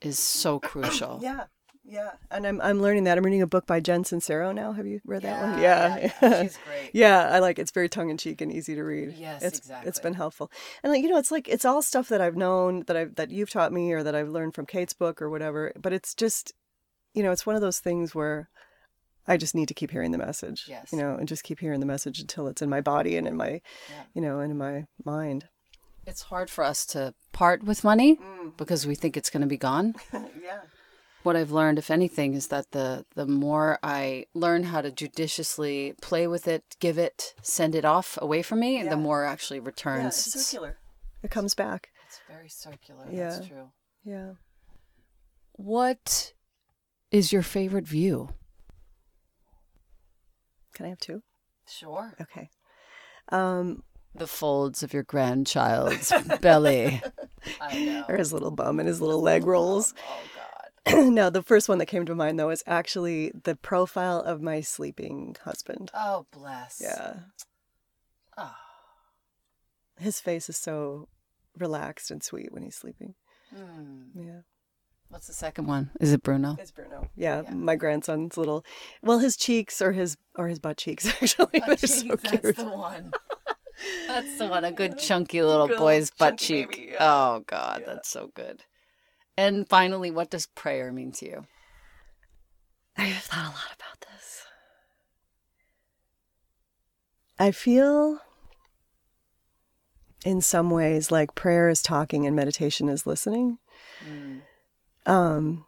is 0.00 0.18
so 0.18 0.58
crucial. 0.60 1.20
Yeah. 1.22 1.44
Yeah, 1.88 2.12
and 2.30 2.46
I'm 2.46 2.60
I'm 2.60 2.82
learning 2.82 3.04
that. 3.04 3.16
I'm 3.16 3.24
reading 3.24 3.42
a 3.42 3.46
book 3.46 3.66
by 3.66 3.78
Jen 3.78 4.02
Sincero 4.02 4.52
now. 4.54 4.72
Have 4.72 4.86
you 4.86 5.00
read 5.04 5.22
that 5.22 5.40
one? 5.40 5.62
Yeah, 5.62 5.96
yeah, 5.96 6.12
yeah. 6.20 6.42
she's 6.42 6.58
great. 6.66 6.90
yeah, 6.92 7.28
I 7.30 7.38
like 7.38 7.58
it. 7.58 7.62
It's 7.62 7.70
very 7.70 7.88
tongue 7.88 8.10
in 8.10 8.18
cheek 8.18 8.40
and 8.40 8.52
easy 8.52 8.74
to 8.74 8.82
read. 8.82 9.14
Yes, 9.16 9.42
it's, 9.42 9.58
exactly. 9.58 9.88
It's 9.88 10.00
been 10.00 10.14
helpful, 10.14 10.50
and 10.82 10.92
like 10.92 11.02
you 11.02 11.08
know, 11.08 11.18
it's 11.18 11.30
like 11.30 11.48
it's 11.48 11.64
all 11.64 11.82
stuff 11.82 12.08
that 12.08 12.20
I've 12.20 12.36
known 12.36 12.82
that 12.88 12.96
I've 12.96 13.14
that 13.14 13.30
you've 13.30 13.50
taught 13.50 13.72
me 13.72 13.92
or 13.92 14.02
that 14.02 14.14
I've 14.14 14.28
learned 14.28 14.54
from 14.54 14.66
Kate's 14.66 14.94
book 14.94 15.22
or 15.22 15.30
whatever. 15.30 15.72
But 15.80 15.92
it's 15.92 16.14
just, 16.14 16.52
you 17.14 17.22
know, 17.22 17.30
it's 17.30 17.46
one 17.46 17.54
of 17.54 17.62
those 17.62 17.78
things 17.78 18.14
where 18.14 18.48
I 19.28 19.36
just 19.36 19.54
need 19.54 19.68
to 19.68 19.74
keep 19.74 19.90
hearing 19.90 20.10
the 20.10 20.18
message. 20.18 20.64
Yes. 20.68 20.92
You 20.92 20.98
know, 20.98 21.14
and 21.14 21.28
just 21.28 21.44
keep 21.44 21.60
hearing 21.60 21.80
the 21.80 21.86
message 21.86 22.20
until 22.20 22.48
it's 22.48 22.62
in 22.62 22.70
my 22.70 22.80
body 22.80 23.16
and 23.16 23.26
in 23.26 23.36
my, 23.36 23.60
Yeah. 23.90 24.02
you 24.14 24.22
know, 24.22 24.40
and 24.40 24.50
in 24.50 24.58
my 24.58 24.84
mind. 25.04 25.46
It's 26.06 26.22
hard 26.22 26.50
for 26.50 26.62
us 26.62 26.86
to 26.86 27.14
part 27.32 27.64
with 27.64 27.82
money 27.82 28.16
mm. 28.16 28.56
because 28.56 28.86
we 28.86 28.94
think 28.94 29.16
it's 29.16 29.30
going 29.30 29.40
to 29.40 29.48
be 29.48 29.56
gone. 29.56 29.94
yeah. 30.12 30.60
What 31.26 31.36
I've 31.36 31.50
learned, 31.50 31.78
if 31.78 31.90
anything, 31.90 32.32
is 32.34 32.46
that 32.48 32.70
the 32.70 33.04
the 33.14 33.26
more 33.26 33.78
I 33.82 34.26
learn 34.32 34.62
how 34.64 34.80
to 34.80 34.90
judiciously 34.90 35.94
play 36.00 36.26
with 36.26 36.46
it, 36.48 36.76
give 36.80 36.96
it, 36.98 37.34
send 37.42 37.74
it 37.74 37.84
off 37.84 38.16
away 38.22 38.42
from 38.42 38.60
me, 38.60 38.78
Yeah. 38.82 38.88
the 38.90 38.96
more 38.96 39.24
it 39.24 39.28
actually 39.28 39.58
Yeah, 39.58 39.66
returns. 39.66 40.26
it's 40.26 40.44
circular. 40.46 40.78
It 41.22 41.30
comes 41.30 41.54
back. 41.54 41.90
It's 42.06 42.20
very 42.28 42.48
circular. 42.48 43.06
Yeah. 43.10 43.30
That's 43.30 43.46
true. 43.48 43.70
Yeah. 44.04 44.32
What 45.52 46.32
is 47.10 47.32
your 47.32 47.42
favorite 47.42 47.86
view? 47.86 48.30
Can 50.74 50.86
I 50.86 50.90
have 50.90 51.00
two? 51.00 51.22
Sure. 51.66 52.14
Okay. 52.20 52.50
Um, 53.30 53.82
The 54.14 54.26
folds 54.26 54.82
of 54.82 54.92
your 54.94 55.02
grandchild's 55.02 56.12
belly. 56.40 57.02
I 57.60 57.84
know. 57.84 58.04
or 58.08 58.16
his 58.16 58.32
little 58.32 58.50
bum 58.50 58.78
and 58.78 58.86
his 58.88 59.00
little 59.00 59.20
leg 59.20 59.44
rolls. 59.46 59.92
Oh 59.98 60.20
God. 60.34 60.35
no, 60.92 61.30
the 61.30 61.42
first 61.42 61.68
one 61.68 61.78
that 61.78 61.86
came 61.86 62.06
to 62.06 62.14
mind 62.14 62.38
though 62.38 62.50
is 62.50 62.62
actually 62.66 63.32
the 63.44 63.56
profile 63.56 64.20
of 64.20 64.40
my 64.40 64.60
sleeping 64.60 65.36
husband. 65.44 65.90
Oh 65.94 66.26
bless. 66.30 66.80
Yeah. 66.82 67.14
Oh. 68.38 68.54
His 69.98 70.20
face 70.20 70.48
is 70.48 70.56
so 70.56 71.08
relaxed 71.58 72.10
and 72.10 72.22
sweet 72.22 72.52
when 72.52 72.62
he's 72.62 72.76
sleeping. 72.76 73.14
Hmm. 73.54 74.02
Yeah. 74.14 74.40
What's 75.08 75.28
the 75.28 75.32
second 75.32 75.66
one? 75.66 75.90
Is 76.00 76.12
it 76.12 76.22
Bruno? 76.22 76.56
It's 76.58 76.72
Bruno. 76.72 77.08
Yeah, 77.16 77.42
Yeah. 77.42 77.54
my 77.54 77.76
grandson's 77.76 78.36
little 78.36 78.64
well 79.02 79.18
his 79.20 79.36
cheeks 79.36 79.80
or 79.80 79.92
his 79.92 80.16
or 80.34 80.48
his 80.48 80.58
butt 80.58 80.76
cheeks 80.76 81.06
actually. 81.22 81.62
They're 81.66 81.76
so 81.78 82.16
cute. 82.16 82.42
That's 82.42 82.58
the 82.58 82.64
one. 82.64 83.12
That's 84.06 84.38
the 84.38 84.46
one. 84.48 84.64
A 84.64 84.72
good 84.72 84.98
chunky 84.98 85.42
little 85.42 85.68
Good 85.68 85.78
boy's 85.78 86.10
butt 86.10 86.38
cheek. 86.38 86.70
baby, 86.70 86.88
yeah. 86.92 86.96
Oh 87.00 87.44
God, 87.46 87.80
Yeah. 87.86 87.94
that's 87.94 88.08
so 88.08 88.30
good. 88.34 88.64
And 89.36 89.68
finally, 89.68 90.10
what 90.10 90.30
does 90.30 90.46
prayer 90.46 90.92
mean 90.92 91.12
to 91.12 91.26
you? 91.26 91.46
I've 92.96 93.14
thought 93.16 93.44
a 93.44 93.48
lot 93.48 93.74
about 93.74 94.00
this. 94.00 94.46
I 97.38 97.50
feel 97.50 98.20
in 100.24 100.40
some 100.40 100.70
ways 100.70 101.10
like 101.12 101.34
prayer 101.34 101.68
is 101.68 101.82
talking 101.82 102.26
and 102.26 102.34
meditation 102.34 102.88
is 102.88 103.06
listening. 103.06 103.58
Um, 105.04 105.66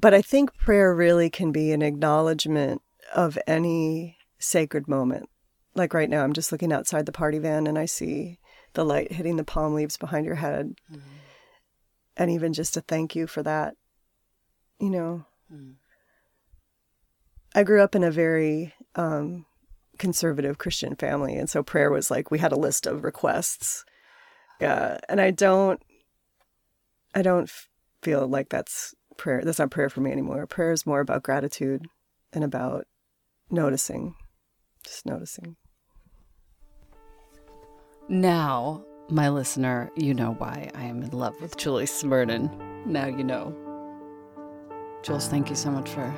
but 0.00 0.14
I 0.14 0.22
think 0.22 0.56
prayer 0.56 0.94
really 0.94 1.28
can 1.30 1.52
be 1.52 1.70
an 1.72 1.82
acknowledgement 1.82 2.80
of 3.14 3.38
any 3.46 4.16
sacred 4.38 4.88
moment. 4.88 5.28
Like 5.74 5.92
right 5.92 6.08
now, 6.08 6.24
I'm 6.24 6.32
just 6.32 6.50
looking 6.50 6.72
outside 6.72 7.04
the 7.04 7.12
party 7.12 7.38
van 7.38 7.66
and 7.66 7.78
I 7.78 7.84
see 7.84 8.38
the 8.72 8.84
light 8.84 9.12
hitting 9.12 9.36
the 9.36 9.44
palm 9.44 9.74
leaves 9.74 9.96
behind 9.98 10.24
your 10.24 10.36
head. 10.36 10.74
And 12.16 12.30
even 12.30 12.52
just 12.52 12.76
a 12.76 12.80
thank 12.80 13.16
you 13.16 13.26
for 13.26 13.42
that, 13.42 13.74
you 14.78 14.90
know. 14.90 15.24
I 17.54 17.62
grew 17.62 17.82
up 17.82 17.94
in 17.94 18.04
a 18.04 18.10
very 18.10 18.74
um, 18.94 19.46
conservative 19.98 20.58
Christian 20.58 20.96
family. 20.96 21.36
And 21.36 21.48
so 21.48 21.62
prayer 21.62 21.90
was 21.90 22.10
like, 22.10 22.30
we 22.30 22.38
had 22.38 22.52
a 22.52 22.58
list 22.58 22.86
of 22.86 23.04
requests. 23.04 23.84
Yeah. 24.60 24.98
And 25.08 25.20
I 25.20 25.30
don't, 25.30 25.80
I 27.14 27.22
don't 27.22 27.50
feel 28.02 28.26
like 28.26 28.48
that's 28.48 28.94
prayer. 29.16 29.42
That's 29.44 29.58
not 29.58 29.70
prayer 29.70 29.88
for 29.88 30.00
me 30.00 30.10
anymore. 30.10 30.46
Prayer 30.46 30.72
is 30.72 30.86
more 30.86 31.00
about 31.00 31.22
gratitude 31.22 31.86
and 32.32 32.42
about 32.42 32.86
noticing, 33.50 34.14
just 34.84 35.06
noticing. 35.06 35.56
Now, 38.08 38.84
my 39.08 39.28
listener, 39.28 39.90
you 39.96 40.14
know 40.14 40.34
why 40.38 40.70
I 40.74 40.84
am 40.84 41.02
in 41.02 41.10
love 41.10 41.40
with 41.40 41.56
Julie 41.56 41.86
Smerdon. 41.86 42.86
Now 42.86 43.06
you 43.06 43.24
know. 43.24 43.54
Jules, 45.02 45.28
thank 45.28 45.50
you 45.50 45.56
so 45.56 45.70
much 45.70 45.88
for 45.90 46.12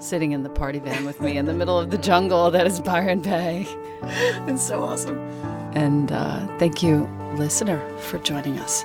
sitting 0.00 0.32
in 0.32 0.42
the 0.42 0.50
party 0.50 0.80
van 0.80 1.04
with 1.04 1.20
me 1.20 1.36
in 1.36 1.46
the 1.46 1.54
middle 1.54 1.78
of 1.78 1.90
the 1.90 1.98
jungle 1.98 2.50
that 2.50 2.66
is 2.66 2.80
Byron 2.80 3.20
Bay. 3.20 3.66
It's 4.46 4.62
so 4.62 4.82
awesome. 4.82 5.18
And 5.74 6.12
uh, 6.12 6.46
thank 6.58 6.82
you, 6.82 7.08
listener, 7.36 7.80
for 7.98 8.18
joining 8.18 8.58
us. 8.58 8.84